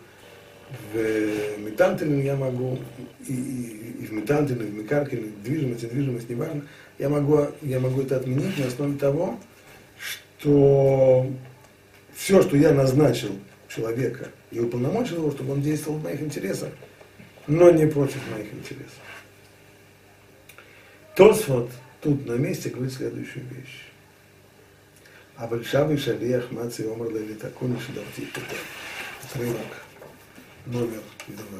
в 0.93 1.61
метантеле 1.61 2.25
я 2.25 2.37
могу, 2.37 2.79
и, 3.27 3.33
и, 3.33 4.03
и 4.03 4.07
в 4.07 4.13
метантеле, 4.13 4.67
и 4.67 4.71
в 4.71 4.75
мекарке, 4.75 5.17
движимость, 5.45 5.85
недвижимость, 5.85 6.29
неважно, 6.29 6.67
я 6.99 7.09
могу, 7.09 7.47
я 7.63 7.81
могу 7.81 8.03
это 8.03 8.17
отменить 8.17 8.59
на 8.59 8.67
основе 8.67 8.99
того, 8.99 9.39
что 9.99 11.27
все, 12.15 12.43
что 12.43 12.57
я 12.57 12.73
назначил 12.73 13.39
человека 13.69 14.29
и 14.51 14.61
уполномочил 14.61 15.17
его, 15.17 15.31
чтобы 15.31 15.53
он 15.53 15.63
действовал 15.63 15.99
в 15.99 16.05
моих 16.05 16.21
интересах, 16.21 16.71
но 17.47 17.71
не 17.71 17.87
против 17.87 18.21
моих 18.31 18.53
интересов. 18.53 18.93
Тосфот 21.15 21.71
тут 22.01 22.27
на 22.27 22.35
месте 22.35 22.71
говорит 22.71 22.93
следующую 22.93 23.45
вещь. 23.47 23.85
А 25.37 25.47
большавый 25.47 25.97
шалиях 25.97 26.51
маци 26.51 26.87
омр 26.87 27.11
лели 27.11 27.35
такой 27.35 27.69
шидавти 27.81 28.27
Отрывок 29.25 29.88
номер 30.68 31.02
два. 31.28 31.60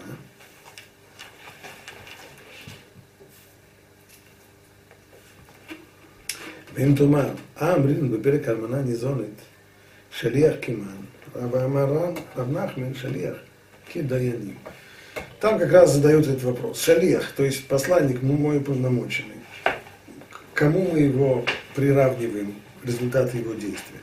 ואם 6.76 6.96
תאמר, 6.96 7.30
אה 7.62 7.76
אמרין 7.76 8.12
בפרק 8.12 8.48
האלמנה 8.48 8.82
ניזונת, 8.82 9.38
שליח 10.12 10.54
כמען, 10.62 11.02
ואמר 11.52 12.12
רב 12.36 12.52
נחמן, 12.52 12.94
שליח 12.94 13.36
כדיינים. 13.92 14.58
Там 15.44 15.60
как 15.60 15.74
раз 15.74 15.92
задают 15.92 16.26
этот 16.26 16.42
вопрос. 16.44 16.82
Шалиях, 16.82 17.34
то 17.34 17.44
есть 17.44 17.68
посланник, 17.68 18.22
мой 18.22 18.60
уполномоченный. 18.60 19.42
Кому 20.54 20.94
мы 20.94 21.00
его 21.00 21.46
приравниваем, 21.76 22.56
результаты 22.82 23.40
его 23.40 23.54
действия? 23.54 24.00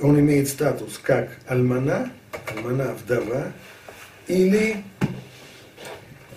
Он 0.00 0.18
имеет 0.20 0.48
статус 0.48 1.00
как 1.02 1.36
альмана, 1.48 2.08
альмана 2.46 2.94
вдова, 2.94 3.52
или, 4.29 4.83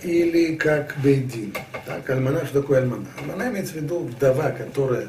или 0.02 0.56
как 0.56 0.96
бейдин. 1.04 1.54
Так, 1.86 2.08
альмана, 2.10 2.44
что 2.46 2.62
такое 2.62 2.80
альмана? 2.80 3.06
Альмана 3.20 3.50
имеется 3.50 3.74
в 3.74 3.76
виду 3.76 4.00
вдова, 4.00 4.50
которая 4.50 5.08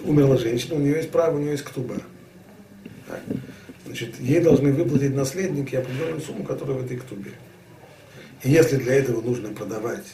умерла 0.00 0.36
женщина, 0.36 0.74
у 0.74 0.80
нее 0.80 0.96
есть 0.96 1.10
право, 1.10 1.36
у 1.36 1.40
нее 1.40 1.52
есть 1.52 1.64
ктуба. 1.64 1.94
Так. 3.06 3.22
Значит, 3.86 4.20
ей 4.20 4.40
должны 4.40 4.72
выплатить 4.72 5.14
наследники 5.14 5.76
определенную 5.76 6.20
сумму, 6.20 6.44
которая 6.44 6.76
в 6.76 6.84
этой 6.84 6.98
ктубе. 6.98 7.30
И 8.42 8.50
если 8.50 8.76
для 8.76 8.94
этого 8.94 9.22
нужно 9.22 9.48
продавать 9.50 10.04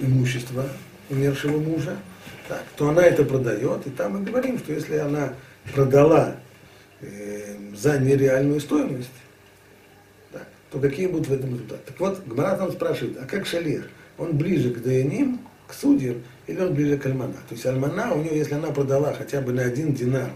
имущество 0.00 0.68
умершего 1.10 1.58
мужа, 1.58 1.96
так, 2.48 2.64
то 2.76 2.90
она 2.90 3.02
это 3.02 3.24
продает, 3.24 3.86
и 3.86 3.90
там 3.90 4.18
мы 4.18 4.24
говорим, 4.24 4.58
что 4.58 4.72
если 4.72 4.96
она 4.96 5.34
продала 5.74 6.36
э, 7.00 7.56
за 7.74 7.98
нереальную 7.98 8.60
стоимость, 8.60 9.10
то 10.72 10.78
какие 10.78 11.06
будут 11.06 11.28
в 11.28 11.32
этом 11.32 11.50
результаты? 11.50 11.82
Так 11.86 12.00
вот, 12.00 12.26
Гмара 12.26 12.56
там 12.56 12.72
спрашивает, 12.72 13.18
а 13.20 13.26
как 13.26 13.46
шалех? 13.46 13.88
Он 14.18 14.36
ближе 14.36 14.70
к 14.70 14.82
Даяним, 14.82 15.40
к 15.66 15.74
судьям, 15.74 16.22
или 16.46 16.60
он 16.60 16.74
ближе 16.74 16.96
к 16.96 17.06
Альмана? 17.06 17.34
То 17.48 17.54
есть 17.54 17.66
Альмана, 17.66 18.14
у 18.14 18.22
нее, 18.22 18.36
если 18.36 18.54
она 18.54 18.68
продала 18.68 19.12
хотя 19.12 19.40
бы 19.40 19.52
на 19.52 19.62
один 19.62 19.92
динар, 19.92 20.30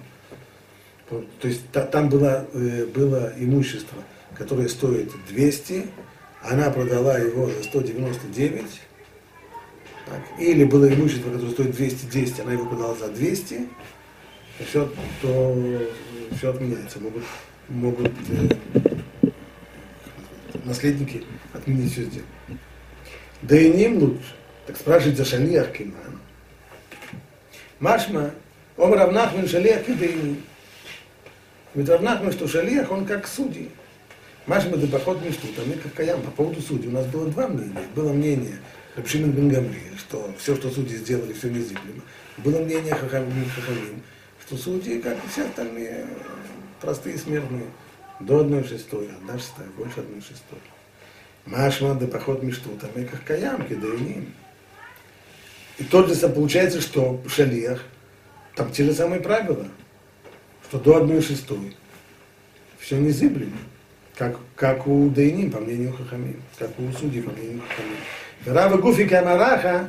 то, 1.08 1.24
есть 1.42 1.62
та, 1.72 1.82
там 1.82 2.08
было, 2.08 2.46
э, 2.52 2.86
было 2.86 3.32
имущество, 3.38 4.02
которое 4.34 4.68
стоит 4.68 5.10
200, 5.28 5.86
она 6.42 6.70
продала 6.70 7.16
его 7.18 7.46
за 7.46 7.62
199, 7.62 8.64
так, 10.06 10.20
или 10.38 10.64
было 10.64 10.92
имущество, 10.92 11.30
которое 11.30 11.52
стоит 11.52 11.76
210, 11.76 12.40
она 12.40 12.52
его 12.52 12.66
продала 12.66 12.94
за 12.94 13.08
200, 13.08 13.68
то 14.58 14.64
все, 14.64 14.92
то 15.22 15.56
все 16.36 16.50
отменяется. 16.50 16.98
Могут, 17.00 17.22
могут 17.68 18.12
э, 18.28 18.95
наследники 20.66 21.24
отменить 21.52 21.92
все 21.92 22.02
сделать. 22.02 22.28
Да 23.42 23.56
и 23.56 23.70
ним 23.70 23.98
лучше. 23.98 24.34
Так 24.66 24.76
спрашивает 24.76 25.16
за 25.16 25.24
шалиях 25.24 25.72
киман. 25.72 26.20
Машма, 27.78 28.32
он 28.76 28.92
равнахмин 28.92 29.48
шалиях 29.48 29.88
и 29.88 29.94
да 29.94 30.06
и 30.06 30.14
ним. 30.14 30.42
Ведь 31.74 31.88
равнахмин, 31.88 32.32
что 32.32 32.48
шалиях, 32.48 32.90
он 32.90 33.06
как 33.06 33.26
судьи. 33.26 33.70
Машма 34.46 34.76
мечту, 34.76 35.48
там 35.56 35.66
как 35.82 35.94
каям. 35.94 36.22
По 36.22 36.30
поводу 36.30 36.60
судей 36.60 36.88
у 36.88 36.92
нас 36.92 37.06
было 37.06 37.28
два 37.30 37.48
мнения. 37.48 37.82
Было 37.94 38.12
мнение 38.12 38.58
Рабшимин 38.96 39.32
бен 39.32 39.74
что 39.98 40.32
все, 40.38 40.56
что 40.56 40.70
судьи 40.70 40.96
сделали, 40.96 41.34
все 41.34 41.50
незыблемо. 41.50 42.00
Было 42.38 42.60
мнение 42.60 42.94
Хахамин 42.94 43.48
Хахамин, 43.50 44.02
что 44.46 44.56
судьи, 44.56 45.00
как 45.00 45.22
и 45.22 45.28
все 45.28 45.44
остальные, 45.44 46.06
простые 46.80 47.18
смертные, 47.18 47.66
до 48.20 48.40
одной 48.40 48.64
шестой, 48.64 49.08
одна 49.08 49.38
шестая, 49.38 49.68
больше 49.76 50.00
одной 50.00 50.20
шестой. 50.20 50.58
Машма 51.44 51.94
да 51.94 52.06
поход 52.06 52.42
мечту, 52.42 52.70
там 52.80 52.90
и 53.00 53.04
как 53.04 53.22
каям, 53.24 53.66
кидаиним. 53.66 54.32
И 55.78 55.84
тот 55.84 56.08
же 56.08 56.28
получается, 56.28 56.80
что 56.80 57.22
в 57.24 57.30
шалиях 57.30 57.82
там 58.54 58.72
те 58.72 58.84
же 58.84 58.94
самые 58.94 59.20
правила, 59.20 59.68
что 60.68 60.78
до 60.78 60.96
одной 60.96 61.20
шестой 61.20 61.76
все 62.78 62.96
незыблемо, 62.96 63.56
как, 64.16 64.38
как 64.54 64.86
у 64.86 65.08
Дейним, 65.10 65.50
по 65.50 65.60
мнению 65.60 65.92
Хахамим, 65.92 66.42
как 66.58 66.70
у 66.78 66.90
судей, 66.92 67.22
по 67.22 67.30
мнению 67.30 67.60
Хахамим. 67.68 67.96
Рава 68.46 68.78
Гуфи 68.78 69.06
Камараха, 69.06 69.88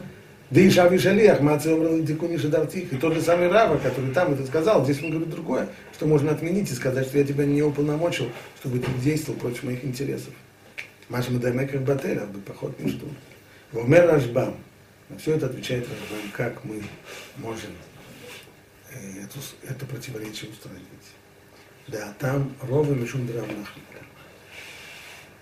да 0.49 0.61
и 0.61 0.69
Шави 0.69 0.97
Шалиях, 0.97 1.41
Мацы 1.41 1.67
Омрал 1.67 2.05
Тикуни 2.05 2.37
Шадартих. 2.37 2.93
И 2.93 2.97
тот 2.97 3.13
же 3.13 3.21
самый 3.21 3.49
Рава, 3.49 3.77
который 3.77 4.11
там 4.13 4.33
это 4.33 4.45
сказал, 4.45 4.83
здесь 4.85 5.03
он 5.03 5.09
говорит 5.09 5.29
другое, 5.29 5.67
что 5.93 6.05
можно 6.05 6.31
отменить 6.31 6.71
и 6.71 6.73
сказать, 6.73 7.07
что 7.07 7.17
я 7.17 7.25
тебя 7.25 7.45
не 7.45 7.61
уполномочил, 7.61 8.29
чтобы 8.59 8.79
ты 8.79 8.89
действовал 9.03 9.37
против 9.39 9.63
моих 9.63 9.83
интересов. 9.83 10.33
Маша 11.09 11.31
Мадамеках 11.31 11.81
Батель, 11.81 12.19
бы 12.19 12.39
поход 12.39 12.79
не 12.79 12.91
что. 12.91 13.05
Вомер 13.73 14.07
Рашбам. 14.07 14.55
На 15.09 15.17
все 15.17 15.35
это 15.35 15.47
отвечает 15.47 15.83
Рашбам, 15.83 16.31
как 16.31 16.63
мы 16.63 16.81
можем 17.37 17.71
э, 18.91 19.23
эту, 19.23 19.39
это 19.63 19.85
противоречие 19.85 20.51
устранить. 20.51 20.83
Да, 21.87 22.13
там 22.19 22.53
Рова 22.61 22.93
Мишум 22.93 23.27
Драмнахмит. 23.27 23.83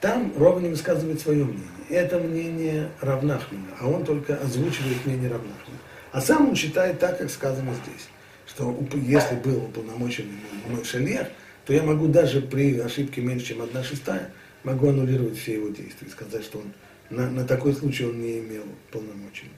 Там 0.05 0.31
Рова 0.37 0.59
не 0.59 0.69
высказывает 0.69 1.19
свое 1.19 1.43
мнение. 1.43 1.65
Это 1.89 2.19
мнение 2.19 2.91
Равнахмина, 3.01 3.69
а 3.79 3.87
он 3.87 4.05
только 4.05 4.35
озвучивает 4.35 5.03
мнение 5.03 5.31
Равнахмина. 5.31 5.79
А 6.11 6.21
сам 6.21 6.49
он 6.49 6.55
считает 6.55 6.99
так, 6.99 7.17
как 7.17 7.31
сказано 7.31 7.71
здесь, 7.83 8.07
что 8.45 8.77
если 8.93 9.33
был 9.37 9.63
уполномоченный 9.63 10.37
мой 10.69 10.83
шалех, 10.83 11.29
то 11.65 11.73
я 11.73 11.81
могу 11.81 12.07
даже 12.07 12.41
при 12.41 12.77
ошибке 12.77 13.21
меньше, 13.21 13.47
чем 13.47 13.63
одна 13.63 13.83
шестая, 13.83 14.29
могу 14.63 14.89
аннулировать 14.89 15.39
все 15.39 15.55
его 15.55 15.69
действия 15.69 16.07
и 16.07 16.11
сказать, 16.11 16.43
что 16.43 16.59
он 16.59 16.71
на, 17.09 17.27
на 17.31 17.43
такой 17.43 17.73
случай 17.73 18.05
он 18.05 18.21
не 18.21 18.37
имел 18.37 18.65
полномочий. 18.91 19.49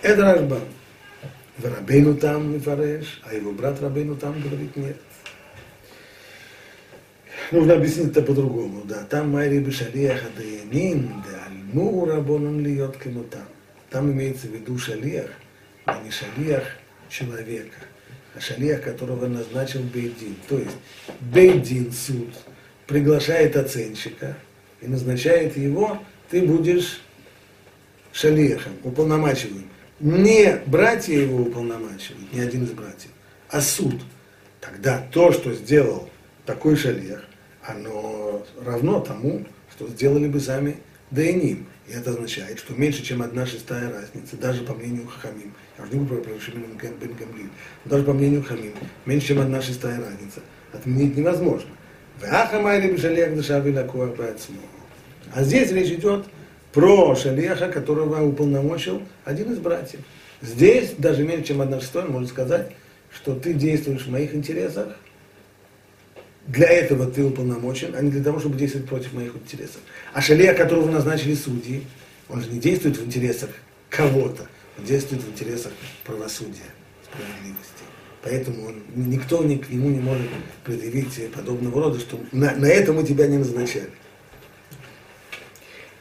Это 0.00 0.22
Рашбан. 0.22 0.62
Рабейну 1.60 2.14
там 2.14 2.52
не 2.52 2.60
фареш, 2.60 3.20
а 3.24 3.34
его 3.34 3.50
брат 3.50 3.82
Рабейну 3.82 4.14
там 4.14 4.40
говорит 4.40 4.76
нет 4.76 4.96
нужно 7.52 7.74
объяснить 7.74 8.10
это 8.10 8.22
по-другому, 8.22 8.82
да. 8.84 9.04
Там 9.04 9.30
Майри 9.30 9.58
Бешалиях 9.60 10.20
Адаянин, 10.24 11.22
да 11.26 11.46
Альму 11.46 12.04
Рабонан 12.04 12.60
Льет 12.64 12.96
Кемутам. 12.96 13.42
Там 13.90 14.10
имеется 14.12 14.48
в 14.48 14.50
виду 14.50 14.78
шалиях, 14.78 15.30
а 15.84 16.00
не 16.02 16.10
шалиях 16.10 16.64
человека, 17.08 17.78
а 18.34 18.40
шалиях, 18.40 18.82
которого 18.82 19.26
назначил 19.26 19.80
Бейдин. 19.80 20.36
То 20.48 20.58
есть 20.58 20.76
Бейдин, 21.20 21.92
суд, 21.92 22.28
приглашает 22.86 23.56
оценщика 23.56 24.36
и 24.80 24.86
назначает 24.86 25.56
его, 25.56 25.98
ты 26.30 26.42
будешь 26.42 27.00
шалиехом, 28.12 28.72
уполномачиваем. 28.84 29.68
Не 30.00 30.60
братья 30.66 31.14
его 31.14 31.42
уполномачивают, 31.42 32.32
не 32.32 32.40
один 32.40 32.64
из 32.64 32.70
братьев, 32.70 33.10
а 33.48 33.60
суд. 33.60 34.00
Тогда 34.60 35.04
то, 35.10 35.32
что 35.32 35.54
сделал 35.54 36.08
такой 36.44 36.76
шалех, 36.76 37.27
оно 37.68 38.44
равно 38.64 39.00
тому, 39.00 39.44
что 39.70 39.86
сделали 39.88 40.26
бы 40.26 40.40
сами 40.40 40.76
Дайним. 41.10 41.66
И 41.86 41.92
это 41.92 42.10
означает, 42.10 42.58
что 42.58 42.74
меньше, 42.74 43.02
чем 43.02 43.22
одна 43.22 43.46
шестая 43.46 43.90
разница, 43.90 44.36
даже 44.36 44.62
по 44.62 44.74
мнению 44.74 45.06
Хахамим, 45.06 45.54
я 45.78 45.84
уже 45.84 45.94
не 45.94 46.04
говорю 46.04 46.22
про 46.22 46.38
Шимин 46.38 46.76
бен 46.76 47.14
Гамлин, 47.14 47.50
даже 47.86 48.04
по 48.04 48.12
мнению 48.12 48.42
Хамим, 48.42 48.72
меньше, 49.06 49.28
чем 49.28 49.40
одна 49.40 49.62
шестая 49.62 49.98
разница, 49.98 50.40
отменить 50.72 51.16
невозможно. 51.16 51.70
А 55.32 55.44
здесь 55.44 55.72
речь 55.72 55.90
идет 55.90 56.26
про 56.72 57.14
шалеха, 57.14 57.68
которого 57.68 58.22
уполномочил 58.22 59.02
один 59.24 59.52
из 59.52 59.58
братьев. 59.58 60.00
Здесь, 60.42 60.92
даже 60.98 61.24
меньше, 61.24 61.44
чем 61.48 61.62
одна 61.62 61.80
шестая, 61.80 62.04
можно 62.04 62.28
сказать, 62.28 62.72
что 63.14 63.34
ты 63.34 63.54
действуешь 63.54 64.06
в 64.06 64.10
моих 64.10 64.34
интересах, 64.34 64.96
для 66.47 66.67
этого 66.67 67.05
ты 67.07 67.23
уполномочен, 67.23 67.95
а 67.95 68.01
не 68.01 68.11
для 68.11 68.23
того, 68.23 68.39
чтобы 68.39 68.57
действовать 68.57 68.87
против 68.87 69.13
моих 69.13 69.35
интересов. 69.35 69.81
А 70.13 70.21
шалех, 70.21 70.57
которого 70.57 70.89
назначили 70.89 71.35
судьи, 71.35 71.83
он 72.29 72.41
же 72.41 72.49
не 72.49 72.59
действует 72.59 72.97
в 72.97 73.05
интересах 73.05 73.49
кого-то, 73.89 74.47
он 74.77 74.85
действует 74.85 75.23
в 75.23 75.29
интересах 75.29 75.71
правосудия, 76.03 76.69
справедливости. 77.03 77.83
Поэтому 78.23 78.67
он, 78.67 78.75
никто 78.95 79.43
ни, 79.43 79.57
к 79.57 79.69
нему 79.69 79.89
не 79.89 79.99
может 79.99 80.27
предъявить 80.63 81.31
подобного 81.31 81.81
рода, 81.81 81.99
что 81.99 82.19
на, 82.31 82.55
на 82.55 82.65
это 82.65 82.93
мы 82.93 83.03
тебя 83.03 83.27
не 83.27 83.37
назначали. 83.37 83.89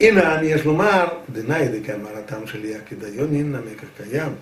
הנה 0.03 0.43
יש 0.43 0.65
לומר, 0.65 1.07
דנאי 1.33 1.69
דקאמרתם 1.69 2.47
של 2.47 2.73
הכדאיונין, 2.77 3.55
המקח 3.55 3.87
קיים, 3.97 4.33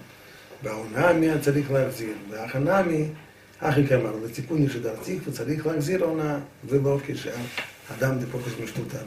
והעונמי 0.63 1.27
צריך 1.41 1.71
להחזיר, 1.71 2.15
והחנמי, 2.31 3.05
אחי 3.59 3.87
כאמר, 3.87 4.13
לתיקון 4.25 4.69
שדרתיך 4.69 5.23
וצריך 5.27 5.67
להחזיר 5.67 6.05
עונה, 6.05 6.39
ולא 6.69 6.99
כשאדם 7.07 8.19
דפוקס 8.19 8.53
משתותן, 8.65 9.05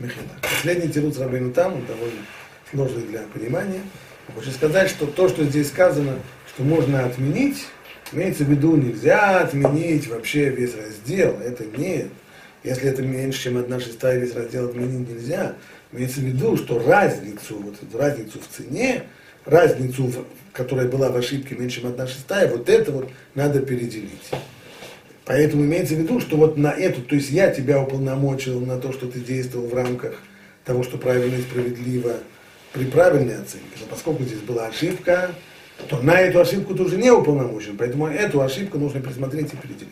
מחילה. 0.00 0.34
Последний 0.42 0.88
тирус 0.88 1.18
Рабейну 1.18 1.52
там, 1.52 1.74
он 1.74 1.86
довольно 1.86 2.20
сложный 2.70 3.06
для 3.10 3.22
понимания. 3.34 3.80
Хочу 4.34 4.50
сказать, 4.50 4.90
что 4.90 5.06
то, 5.06 5.28
что 5.28 5.44
здесь 5.44 5.68
сказано, 5.68 6.18
что 6.48 6.62
можно 6.62 7.04
отменить, 7.04 7.66
имеется 8.12 8.44
в 8.44 8.50
виду, 8.50 8.76
нельзя 8.76 9.40
отменить 9.40 10.06
вообще 10.08 10.50
весь 10.50 10.74
раздел, 10.76 11.38
это 11.40 11.64
нет. 11.64 12.08
Если 12.62 12.88
это 12.90 13.02
меньше, 13.02 13.44
чем 13.44 13.56
одна 13.56 13.80
шестая 13.80 14.18
весь 14.18 14.34
раздел 14.34 14.68
отменить 14.68 15.08
нельзя, 15.08 15.54
Имеется 15.92 16.20
в 16.20 16.24
виду, 16.24 16.56
что 16.56 16.78
разницу, 16.78 17.58
вот 17.58 17.76
эту 17.82 17.96
разницу 17.96 18.40
в 18.40 18.48
цене, 18.48 19.04
разницу, 19.44 20.12
которая 20.53 20.87
была 20.87 21.09
в 21.09 21.15
ошибке 21.15 21.55
меньше, 21.55 21.81
чем 21.81 21.89
одна 21.89 22.07
шестая, 22.07 22.47
вот 22.47 22.69
это 22.69 22.91
вот 22.91 23.09
надо 23.35 23.61
переделить. 23.61 24.31
Поэтому 25.25 25.63
имеется 25.63 25.95
в 25.95 25.99
виду, 25.99 26.19
что 26.19 26.35
вот 26.35 26.57
на 26.57 26.71
эту, 26.71 27.01
то 27.01 27.15
есть 27.15 27.29
я 27.29 27.51
тебя 27.51 27.81
уполномочил 27.81 28.59
на 28.59 28.77
то, 28.77 28.91
что 28.91 29.07
ты 29.07 29.19
действовал 29.19 29.67
в 29.67 29.73
рамках 29.73 30.21
того, 30.65 30.83
что 30.83 30.97
правильно 30.97 31.35
и 31.35 31.41
справедливо 31.41 32.15
при 32.73 32.85
правильной 32.85 33.35
оценке. 33.35 33.77
Но 33.79 33.87
поскольку 33.87 34.23
здесь 34.23 34.39
была 34.39 34.67
ошибка, 34.67 35.31
то 35.87 35.99
на 36.01 36.19
эту 36.19 36.39
ошибку 36.39 36.75
ты 36.75 36.83
уже 36.83 36.97
не 36.97 37.11
уполномочен, 37.11 37.77
поэтому 37.77 38.07
эту 38.07 38.41
ошибку 38.41 38.77
нужно 38.77 38.99
присмотреть 38.99 39.53
и 39.53 39.57
переделить. 39.57 39.91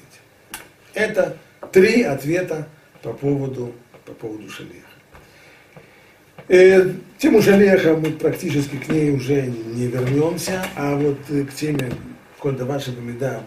Это 0.93 1.37
три 1.71 2.03
ответа 2.03 2.67
по 3.01 3.13
поводу, 3.13 3.73
по 4.05 4.11
поводу 4.11 4.49
шалеха. 4.49 4.88
Э, 6.51 6.93
тему 7.19 7.43
Жалеха 7.43 7.95
мы 7.95 8.09
практически 8.09 8.77
к 8.77 8.89
ней 8.89 9.11
уже 9.11 9.43
не 9.43 9.85
вернемся, 9.85 10.65
а 10.75 10.95
вот 10.95 11.19
э, 11.29 11.43
к 11.43 11.53
теме 11.53 11.91
Кода 12.39 12.65
ваша 12.65 12.89
бемеда 12.89 13.43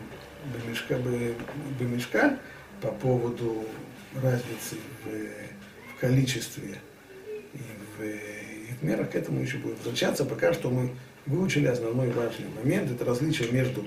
бемешка, 0.54 0.96
бемешка 1.80 2.38
по 2.80 2.88
поводу 2.92 3.66
разницы 4.14 4.76
в, 5.02 5.96
в 5.96 6.00
количестве 6.00 6.76
и 7.54 7.58
в, 7.58 8.04
и 8.04 8.74
в 8.80 8.84
мерах, 8.84 9.10
к 9.10 9.16
этому 9.16 9.40
еще 9.40 9.56
будем 9.56 9.76
возвращаться. 9.78 10.24
Пока 10.24 10.52
что 10.52 10.70
мы 10.70 10.90
выучили 11.26 11.66
основной 11.66 12.10
важный 12.10 12.46
момент, 12.62 12.88
это 12.88 13.04
различие 13.04 13.50
между 13.50 13.84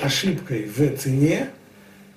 ошибкой 0.00 0.66
в 0.66 0.96
цене 0.98 1.48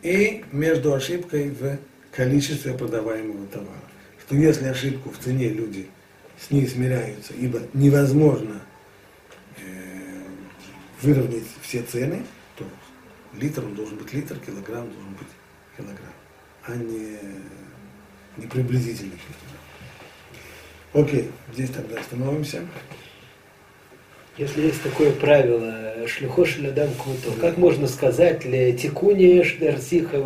и 0.03 0.43
между 0.51 0.93
ошибкой 0.93 1.49
в 1.49 1.79
количестве 2.15 2.75
продаваемого 2.75 3.47
товара. 3.47 3.81
Что 4.23 4.35
если 4.35 4.65
ошибку 4.65 5.09
в 5.09 5.17
цене 5.17 5.49
люди 5.49 5.87
с 6.39 6.51
ней 6.51 6.67
смиряются, 6.67 7.33
ибо 7.33 7.61
невозможно 7.73 8.61
э, 9.57 10.23
выровнять 11.01 11.43
все 11.61 11.81
цены, 11.81 12.23
то 12.57 12.65
литр 13.39 13.63
он 13.63 13.75
должен 13.75 13.97
быть 13.97 14.13
литр, 14.13 14.37
килограмм 14.37 14.91
должен 14.91 15.13
быть 15.13 15.27
килограмм, 15.77 16.13
а 16.65 16.75
не, 16.75 17.17
не 18.37 18.47
приблизительный 18.47 19.17
килограмм. 19.17 19.55
Окей, 20.93 21.31
здесь 21.53 21.69
тогда 21.71 21.99
остановимся. 21.99 22.61
Если 24.37 24.63
есть 24.63 24.83
такое 24.83 25.11
правило, 25.11 26.07
шлюхош 26.07 26.57
лядам 26.57 26.89
куто, 26.95 27.31
как 27.39 27.57
можно 27.57 27.87
сказать, 27.87 28.43
ли 28.45 28.73
тикуни 28.73 29.41
шдерсиха 29.43 30.17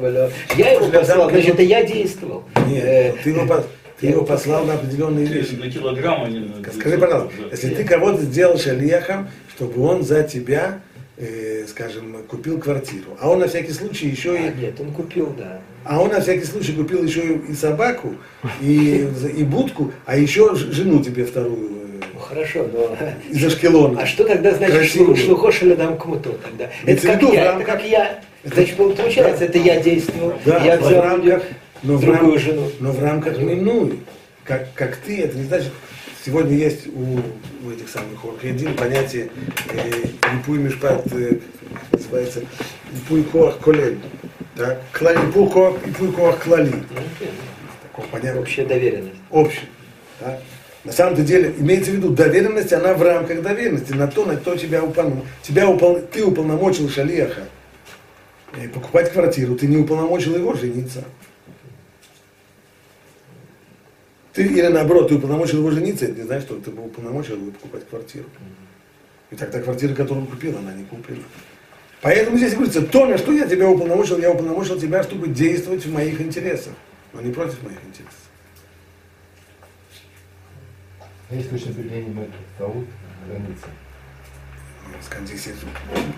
Я 0.57 0.71
его 0.73 0.89
послал, 0.89 1.29
значит, 1.29 1.55
это 1.55 1.63
я 1.63 1.83
действовал. 1.83 2.43
Нет, 2.67 2.83
э, 2.83 3.13
ты 3.23 3.29
его 3.29 3.41
послал. 3.41 3.67
Ты 3.99 4.07
его 4.07 4.23
послал 4.23 4.65
на 4.65 4.75
определенные 4.75 5.25
вещи. 5.25 5.55
На 5.55 5.69
килограмм 5.69 6.23
они 6.23 6.39
на 6.39 6.71
Скажи, 6.71 6.97
пожалуйста, 6.97 7.35
если 7.51 7.69
ты 7.69 7.83
кого-то 7.83 8.21
сделал 8.21 8.57
шалехом, 8.57 9.29
чтобы 9.55 9.81
он 9.81 10.03
за 10.03 10.23
тебя, 10.23 10.79
э, 11.17 11.65
скажем, 11.67 12.17
купил 12.27 12.59
квартиру, 12.59 13.17
а 13.19 13.29
он 13.29 13.39
на 13.39 13.47
всякий 13.47 13.73
случай 13.73 14.07
еще 14.07 14.31
а, 14.31 14.37
и... 14.37 14.61
Нет, 14.61 14.79
он 14.79 14.91
купил, 14.91 15.33
да. 15.37 15.61
А 15.83 16.01
он 16.01 16.09
на 16.11 16.21
всякий 16.21 16.45
случай 16.45 16.71
купил 16.71 17.03
еще 17.03 17.39
и 17.49 17.53
собаку, 17.53 18.15
и, 18.61 19.07
и 19.35 19.43
будку, 19.43 19.91
а 20.05 20.15
еще 20.17 20.55
жену 20.55 21.03
тебе 21.03 21.25
вторую. 21.25 21.69
Э, 22.01 22.05
ну, 22.13 22.19
хорошо, 22.19 22.67
но... 22.71 22.97
Из 23.29 23.43
Ашкелона. 23.43 24.01
А 24.01 24.05
что 24.05 24.23
тогда 24.23 24.53
значит 24.53 24.91
шлухош 25.17 25.61
или 25.63 25.75
дам 25.75 25.97
кмуту 25.97 26.37
тогда? 26.41 26.69
Это 26.85 27.05
как, 27.05 27.21
я, 27.33 27.55
это 27.55 27.63
как 27.65 27.83
я. 27.83 28.21
Значит, 28.45 28.77
получается, 28.77 29.43
это 29.43 29.57
я 29.57 29.81
действовал, 29.81 30.33
да, 30.45 30.63
я 30.63 30.77
взял 30.77 31.01
в 31.01 31.03
рамках, 31.03 31.43
но 31.83 31.97
в, 31.97 32.01
другую 32.01 32.33
рам... 32.33 32.39
жену. 32.39 32.71
Но 32.79 32.91
в 32.91 33.03
рамках 33.03 33.37
минуй. 33.37 33.99
Как, 34.43 34.73
как 34.73 34.95
ты, 34.97 35.21
это 35.21 35.37
не 35.37 35.43
значит, 35.43 35.71
сегодня 36.25 36.55
есть 36.55 36.87
у, 36.87 37.19
у 37.65 37.71
этих 37.71 37.87
самых 37.87 38.23
орхидин 38.25 38.75
понятие 38.75 39.29
э, 39.71 39.91
Ипуй 40.37 40.57
Мишпат, 40.57 41.05
э, 41.13 41.37
называется 41.91 42.41
Ипуй 42.91 43.23
Коах 43.23 43.59
Колель. 43.59 43.99
Так? 44.55 44.81
Ипуй 44.99 45.49
Коах, 45.49 45.75
Ипуй 45.85 46.11
Коах 46.13 46.43
Клали. 46.43 46.73
Такое 47.83 48.07
понятие. 48.07 48.41
Общая 48.41 48.65
доверенность. 48.65 49.19
Общая. 49.29 49.67
Да? 50.19 50.39
На 50.85 50.93
самом 50.93 51.23
деле, 51.23 51.53
имеется 51.57 51.91
в 51.91 51.95
виду, 51.95 52.09
доверенность, 52.09 52.71
она 52.71 52.93
в 52.93 53.01
рамках 53.03 53.41
доверенности, 53.41 53.91
на 53.93 54.07
то, 54.07 54.25
на 54.25 54.37
кто 54.37 54.55
тебя 54.55 54.83
уполномочил. 54.83 55.27
Тебя 55.43 55.69
упол... 55.69 55.99
Ты 55.99 56.23
уполномочил 56.23 56.89
шалеха 56.89 57.41
э, 58.53 58.67
покупать 58.69 59.11
квартиру, 59.11 59.55
ты 59.55 59.67
не 59.67 59.77
уполномочил 59.77 60.35
его 60.35 60.53
жениться. 60.53 61.03
Ты, 64.33 64.43
или 64.43 64.67
наоборот, 64.67 65.09
ты 65.09 65.15
уполномочил 65.15 65.59
его 65.59 65.71
жениться, 65.71 66.05
это 66.05 66.15
не 66.15 66.23
значит, 66.23 66.45
что 66.45 66.59
ты 66.59 66.69
уполномочил 66.69 67.35
его 67.35 67.51
покупать 67.51 67.87
квартиру. 67.89 68.25
И 69.31 69.35
тогда 69.35 69.59
квартира, 69.61 69.93
которую 69.93 70.25
он 70.25 70.31
купил, 70.31 70.57
она 70.57 70.73
не 70.73 70.83
куплена. 70.85 71.23
Поэтому 72.01 72.37
здесь 72.37 72.53
говорится, 72.53 72.81
то, 72.81 73.05
на 73.05 73.17
что 73.17 73.31
я 73.31 73.47
тебя 73.47 73.67
уполномочил, 73.67 74.19
я 74.19 74.31
уполномочил 74.31 74.79
тебя, 74.79 75.03
чтобы 75.03 75.27
действовать 75.27 75.85
в 75.85 75.93
моих 75.93 76.21
интересах, 76.21 76.73
но 77.13 77.21
не 77.21 77.31
против 77.31 77.61
моих 77.63 77.77
интересов. 77.85 78.15
А 81.29 81.35
есть 81.35 81.49
точно 81.49 81.71
определение 81.71 82.27
таут, 82.57 82.87
границы? 83.27 83.65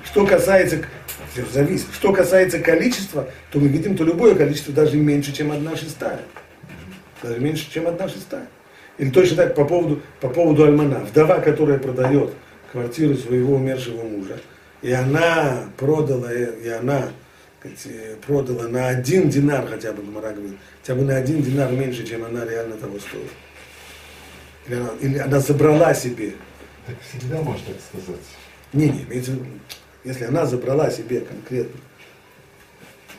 Что 0.06 0.26
касается, 0.26 0.86
зависит, 1.52 1.88
что 1.93 2.13
касается 2.13 2.60
количества, 2.60 3.30
то 3.52 3.60
мы 3.60 3.67
видим, 3.67 3.97
то 3.97 4.04
любое 4.04 4.36
количество 4.36 4.74
даже 4.74 4.97
меньше, 4.97 5.34
чем 5.34 5.52
одна 5.52 5.76
шестая 5.76 6.21
даже 7.21 7.39
меньше, 7.39 7.71
чем 7.71 7.88
одна 7.88 8.07
шестая. 8.07 8.47
Или 8.97 9.10
точно 9.10 9.38
так 9.38 9.55
по 9.55 9.65
поводу, 9.65 10.01
по 10.19 10.29
поводу 10.29 10.63
Альмана. 10.63 10.99
Вдова, 10.99 11.39
которая 11.39 11.79
продает 11.79 12.34
квартиру 12.71 13.15
своего 13.15 13.55
умершего 13.55 14.03
мужа, 14.03 14.38
и 14.81 14.91
она 14.91 15.65
продала, 15.77 16.31
и 16.31 16.67
она 16.69 17.10
сказать, 17.60 18.19
продала 18.21 18.67
на 18.67 18.88
один 18.88 19.29
динар, 19.29 19.67
хотя 19.67 19.93
бы 19.93 20.01
Гмара 20.03 20.34
говорит, 20.34 20.57
хотя 20.81 20.95
бы 20.95 21.03
на 21.03 21.15
один 21.17 21.41
динар 21.41 21.71
меньше, 21.71 22.06
чем 22.06 22.25
она 22.25 22.46
реально 22.46 22.75
того 22.77 23.00
стоит. 23.00 23.29
Или 24.67 24.75
она, 24.75 24.89
или 25.02 25.17
она 25.17 25.39
забрала 25.39 25.93
себе. 25.93 26.33
Так 26.87 26.96
всегда 27.08 27.41
можно 27.41 27.65
так 27.67 27.77
сказать. 27.87 28.25
Не, 28.73 28.89
не, 28.89 29.04
имеется 29.04 29.31
в 29.31 29.35
виду, 29.35 29.46
если 30.04 30.25
она 30.25 30.46
забрала 30.46 30.89
себе 30.89 31.21
конкретно. 31.21 31.79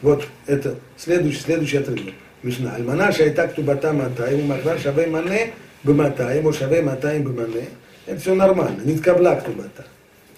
Вот 0.01 0.27
это 0.47 0.79
следующий, 0.97 1.41
следующий 1.41 1.77
отрывок. 1.77 2.15
משנה, 2.44 2.76
אלמנה 2.76 3.12
שהייתה 3.12 3.48
כתובתה 3.48 3.92
200 3.92 4.40
ומכרה 4.40 4.80
שווה 4.80 5.08
מנה 5.08 5.40
ב-200 5.86 6.46
או 6.46 6.54
שווה 6.54 6.82
200 6.82 7.24
במנה, 7.24 7.66
это 8.08 8.20
все 8.20 8.36
нормально, 8.36 8.82
не 8.86 8.94
התקבלה 8.94 9.42
כתובתה. 9.42 9.84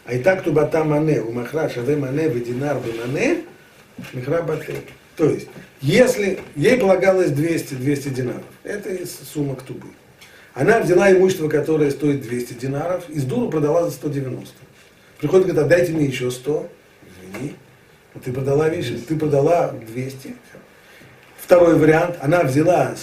הייתה 0.05 0.35
כתובתה 0.35 0.83
מנה 0.83 1.23
ומכרה 1.27 1.69
שווה 1.69 1.95
מנה 1.95 2.21
ודינר 2.33 2.77
במנה, 2.79 3.25
מכרה 4.13 4.41
בטל. 4.41 4.73
То 5.15 5.25
есть, 5.25 5.47
если 5.81 6.39
ей 6.55 6.77
полагалось 6.77 7.31
200, 7.31 7.75
200 7.75 8.09
динаров, 8.09 8.45
это 8.63 9.05
сумма 9.05 9.55
ктубы. 9.55 9.87
Она 10.53 10.79
взяла 10.79 11.11
имущество, 11.11 11.49
которое 11.49 11.91
стоит 11.91 12.21
200 12.21 12.53
динаров, 12.53 13.09
и 13.09 13.19
с 13.19 13.23
дуру 13.23 13.49
продала 13.49 13.83
за 13.83 13.91
190. 13.91 14.53
Приходит, 15.19 15.47
говорит, 15.47 15.65
отдайте 15.65 15.91
мне 15.91 16.05
еще 16.05 16.31
100. 16.31 16.69
Извини, 17.09 17.55
ты 18.23 18.31
продала, 18.31 18.69
видишь, 18.69 18.93
ты 19.07 19.17
продала 19.17 19.73
200, 19.93 20.17
все. 20.17 20.33
Второй 21.44 21.78
вариант, 21.78 22.16
она 22.22 22.42
взяла 22.42 22.94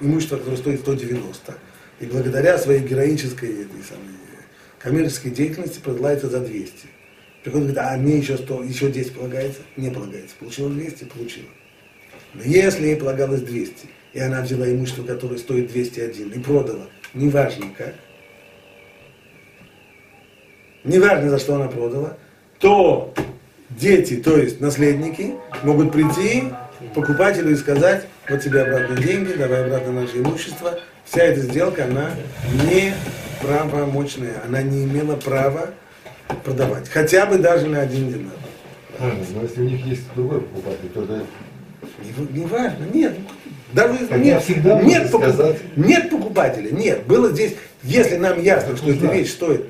имущество, 0.00 0.36
которое 0.36 0.58
стоит 0.58 0.78
190, 0.78 1.54
и 1.98 2.06
благодаря 2.06 2.56
своей 2.56 2.86
героической 2.86 3.48
этой 3.48 3.82
самой, 3.82 4.14
коммерческой 4.78 5.30
деятельности 5.30 5.80
продала 5.80 6.12
это 6.12 6.28
за 6.28 6.38
200. 6.38 6.86
Приходит, 7.42 7.72
говорит, 7.72 7.78
а 7.78 7.96
мне 7.96 8.18
еще, 8.18 8.36
100, 8.36 8.62
еще 8.62 8.92
10 8.92 9.12
полагается? 9.12 9.62
Не 9.76 9.90
полагается. 9.90 10.36
Получила 10.38 10.70
200, 10.70 11.04
получила. 11.06 11.48
Но 12.34 12.42
если 12.44 12.86
ей 12.86 12.96
полагалось 12.96 13.40
200, 13.40 13.88
и 14.12 14.20
она 14.20 14.42
взяла 14.42 14.70
имущество, 14.70 15.02
которое 15.02 15.38
стоит 15.38 15.72
201, 15.72 16.30
и 16.30 16.38
продала, 16.38 16.86
неважно 17.12 17.66
как, 17.76 17.96
неважно 20.84 21.30
за 21.30 21.40
что 21.40 21.56
она 21.56 21.66
продала, 21.66 22.16
то 22.60 23.12
дети, 23.70 24.14
то 24.18 24.38
есть 24.38 24.60
наследники, 24.60 25.34
могут 25.64 25.90
прийти 25.90 26.44
покупателю 26.94 27.50
и 27.50 27.56
сказать, 27.56 28.06
вот 28.28 28.40
тебе 28.40 28.62
обратно 28.62 28.96
деньги, 28.96 29.32
давай 29.32 29.64
обратно 29.64 29.92
наше 29.92 30.18
имущество. 30.18 30.78
Вся 31.04 31.22
эта 31.22 31.40
сделка, 31.40 31.84
она 31.84 32.10
не 32.64 32.92
правомочная, 33.40 34.42
она 34.46 34.62
не 34.62 34.84
имела 34.84 35.16
права 35.16 35.70
продавать. 36.44 36.88
Хотя 36.88 37.26
бы 37.26 37.38
даже 37.38 37.66
на 37.66 37.80
один 37.80 38.12
динар. 38.12 38.32
Правильно, 38.98 39.24
но 39.34 39.42
если 39.42 39.60
у 39.60 39.64
них 39.64 39.86
есть 39.86 40.02
другой 40.14 40.40
покупатель, 40.40 40.88
то 40.92 41.04
это 41.04 41.22
Не, 42.02 42.40
не 42.40 42.46
важно, 42.46 42.84
нет. 42.92 43.14
Даже 43.72 43.98
Тогда 43.98 44.16
нет, 44.18 44.42
всегда 44.42 44.80
нет, 44.82 45.10
покуп- 45.12 45.58
нет 45.76 46.10
покупателя, 46.10 46.70
нет. 46.70 47.04
Было 47.06 47.30
здесь, 47.32 47.54
если 47.82 48.16
нам 48.16 48.40
ясно, 48.42 48.76
что 48.76 48.86
эта 48.90 48.96
Узнать. 49.04 49.14
вещь 49.16 49.30
стоит, 49.32 49.66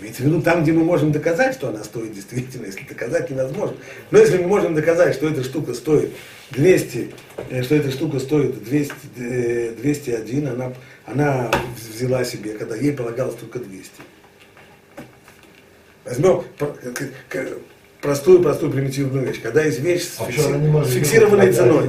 имеется 0.00 0.22
в 0.22 0.26
виду 0.26 0.42
там, 0.42 0.62
где 0.62 0.72
мы 0.72 0.84
можем 0.84 1.10
доказать, 1.10 1.54
что 1.54 1.68
она 1.68 1.82
стоит 1.82 2.12
действительно, 2.14 2.66
если 2.66 2.84
доказать 2.84 3.30
невозможно. 3.30 3.76
Но 4.12 4.18
если 4.18 4.38
мы 4.38 4.46
можем 4.46 4.74
доказать, 4.74 5.14
что 5.14 5.28
эта 5.28 5.42
штука 5.42 5.74
стоит 5.74 6.10
200, 6.52 7.10
э, 7.50 7.62
что 7.64 7.74
эта 7.74 7.90
штука 7.90 8.20
стоит 8.20 8.62
200, 8.62 8.94
э, 9.16 9.74
201, 9.80 10.46
она, 10.48 10.72
она 11.04 11.50
взяла 11.92 12.24
себе, 12.24 12.52
когда 12.52 12.76
ей 12.76 12.92
полагалось 12.92 13.34
только 13.34 13.58
200. 13.58 13.90
Возьмем 16.04 16.42
к- 17.28 17.46
простую-простую 18.02 18.70
примитивную 18.72 19.26
вещь. 19.26 19.40
Когда 19.40 19.62
есть 19.62 19.80
вещь 19.80 20.02
с, 20.02 20.20
А 20.20 20.24
фикси- 20.24 20.84
с 20.84 20.92
фиксированной 20.92 21.52
ценой, 21.52 21.88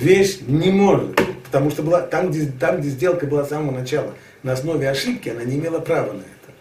вещь 0.00 0.38
не 0.46 0.70
может, 0.70 1.18
потому 1.44 1.70
что 1.70 1.82
была, 1.82 2.00
там, 2.02 2.30
где, 2.30 2.46
там, 2.60 2.80
где 2.80 2.90
сделка 2.90 3.26
была 3.26 3.44
с 3.44 3.48
самого 3.48 3.70
начала, 3.78 4.12
на 4.42 4.52
основе 4.52 4.90
ошибки, 4.90 5.28
она 5.28 5.44
не 5.44 5.56
имела 5.56 5.78
права 5.78 6.12
на 6.12 6.18
это. 6.20 6.52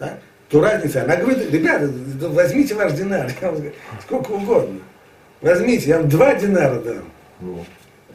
Да? 0.00 0.18
То 0.50 0.60
разница, 0.60 1.04
она 1.04 1.16
говорит, 1.16 1.50
ребята, 1.52 1.90
возьмите 2.28 2.74
ваш 2.74 2.92
динар, 2.92 3.30
я 3.40 3.46
вам 3.48 3.56
говорю, 3.56 3.72
сколько 4.02 4.30
угодно. 4.32 4.80
Возьмите, 5.40 5.88
я 5.90 5.98
вам 6.00 6.08
два 6.08 6.34
динара 6.34 6.80
дам. 6.80 7.04
Ну, 7.40 7.64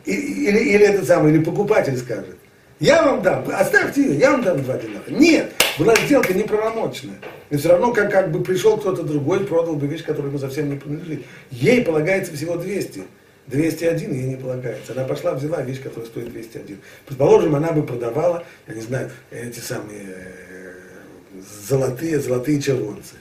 И- 0.05 0.11
или, 0.47 0.57
или 0.59 0.85
этот 0.85 1.07
самый, 1.07 1.31
или 1.33 1.41
покупатель 1.41 1.97
скажет, 1.97 2.35
я 2.81 3.03
вам 3.03 3.21
дам, 3.21 3.45
оставьте 3.53 4.01
ее, 4.01 4.19
я 4.19 4.31
вам 4.31 4.43
дам 4.43 4.61
два 4.61 4.77
динара. 4.77 5.03
Нет, 5.07 5.53
была 5.77 5.95
сделка 5.95 6.33
неправомочная. 6.33 7.15
И 7.49 7.57
все 7.57 7.69
равно, 7.69 7.93
как, 7.93 8.11
как 8.11 8.31
бы 8.31 8.43
пришел 8.43 8.77
кто-то 8.77 9.03
другой, 9.03 9.45
продал 9.45 9.75
бы 9.75 9.87
вещь, 9.87 10.03
которая 10.03 10.29
ему 10.29 10.39
совсем 10.39 10.69
не 10.69 10.77
принадлежит. 10.77 11.25
Ей 11.51 11.83
полагается 11.83 12.33
всего 12.33 12.57
200. 12.57 13.03
201 13.47 14.13
ей 14.13 14.23
не 14.23 14.35
полагается. 14.35 14.93
Она 14.93 15.03
пошла, 15.03 15.33
взяла 15.33 15.61
вещь, 15.61 15.81
которая 15.81 16.07
стоит 16.07 16.31
201. 16.31 16.79
Предположим, 17.05 17.55
она 17.55 17.71
бы 17.71 17.83
продавала, 17.83 18.45
я 18.67 18.73
не 18.73 18.81
знаю, 18.81 19.11
эти 19.31 19.59
самые 19.59 20.05
э, 20.07 20.73
золотые, 21.67 22.19
золотые 22.19 22.61
червонцы. 22.61 23.15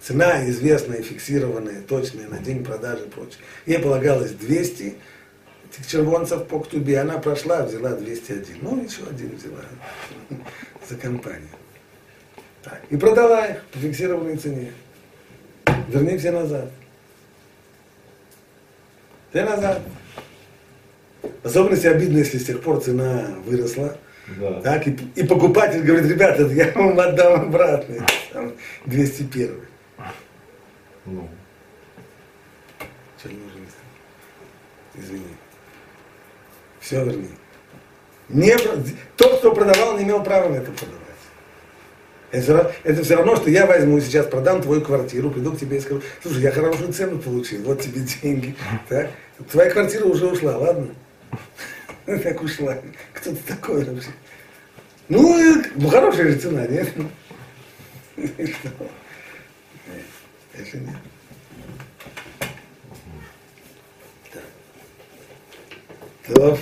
Цена 0.00 0.48
известная, 0.48 1.02
фиксированная, 1.02 1.82
точная, 1.82 2.28
на 2.28 2.38
день 2.38 2.64
продажи 2.64 3.06
и 3.06 3.08
прочее. 3.08 3.40
Ей 3.66 3.78
полагалось 3.80 4.30
200 4.30 4.94
этих 5.70 5.86
червонцев 5.88 6.46
по 6.46 6.60
ктубе. 6.60 7.00
Она 7.00 7.18
прошла, 7.18 7.64
взяла 7.64 7.90
201. 7.90 8.58
Ну, 8.62 8.84
еще 8.84 9.02
один 9.10 9.36
взяла 9.36 9.64
за 10.88 10.96
компанию. 10.96 11.48
Так. 12.68 12.80
И 12.90 12.96
продала 12.96 13.46
их 13.46 13.64
по 13.66 13.78
фиксированной 13.78 14.36
цене. 14.36 14.72
Верни 15.88 16.18
все 16.18 16.32
назад. 16.32 16.70
Все 19.30 19.44
назад. 19.44 19.80
В 21.42 21.46
особенности 21.46 21.86
обидно, 21.86 22.18
если 22.18 22.38
с 22.38 22.44
тех 22.44 22.60
пор 22.62 22.80
цена 22.80 23.26
выросла. 23.44 23.96
да. 24.38 24.60
Так, 24.60 24.86
и, 24.86 24.96
и 25.14 25.26
покупатель 25.26 25.82
говорит, 25.82 26.10
ребята, 26.10 26.42
я 26.46 26.72
вам 26.72 26.98
отдам 26.98 27.48
обратно. 27.48 28.06
Там 28.32 28.52
201. 28.86 29.60
Ну, 31.06 31.28
Что 33.18 33.28
не 33.30 33.36
нужно 33.36 33.60
Извини. 34.94 35.24
Все 36.80 37.04
верни. 37.04 37.28
Не, 38.28 38.56
тот, 39.16 39.38
кто 39.38 39.54
продавал, 39.54 39.96
не 39.96 40.04
имел 40.04 40.22
права 40.22 40.50
на 40.50 40.56
это 40.56 40.70
продавать. 40.72 40.97
Это 42.30 42.42
все, 42.42 42.52
равно, 42.52 42.70
это 42.84 43.02
все 43.02 43.16
равно, 43.16 43.36
что 43.36 43.48
я 43.50 43.66
возьму 43.66 44.00
сейчас, 44.00 44.26
продам 44.26 44.60
твою 44.60 44.82
квартиру, 44.82 45.30
приду 45.30 45.52
к 45.52 45.58
тебе 45.58 45.78
и 45.78 45.80
скажу, 45.80 46.02
слушай, 46.22 46.42
я 46.42 46.50
хорошую 46.50 46.92
цену 46.92 47.18
получил, 47.18 47.62
вот 47.62 47.80
тебе 47.80 48.00
деньги. 48.00 48.54
Так? 48.88 49.10
Твоя 49.50 49.70
квартира 49.70 50.04
уже 50.04 50.26
ушла, 50.26 50.58
ладно? 50.58 50.88
Как 52.06 52.42
ушла? 52.42 52.76
Кто 53.14 53.30
ты 53.30 53.38
такой 53.46 53.84
вообще? 53.84 54.10
Ну, 55.08 55.62
ну, 55.76 55.88
хорошая 55.88 56.32
же 56.32 56.38
цена, 56.38 56.66
нет? 56.66 56.92
И 58.16 58.46
что? 58.46 58.68
Нет. 60.54 60.96
Так. 64.32 64.42
Так. 66.34 66.58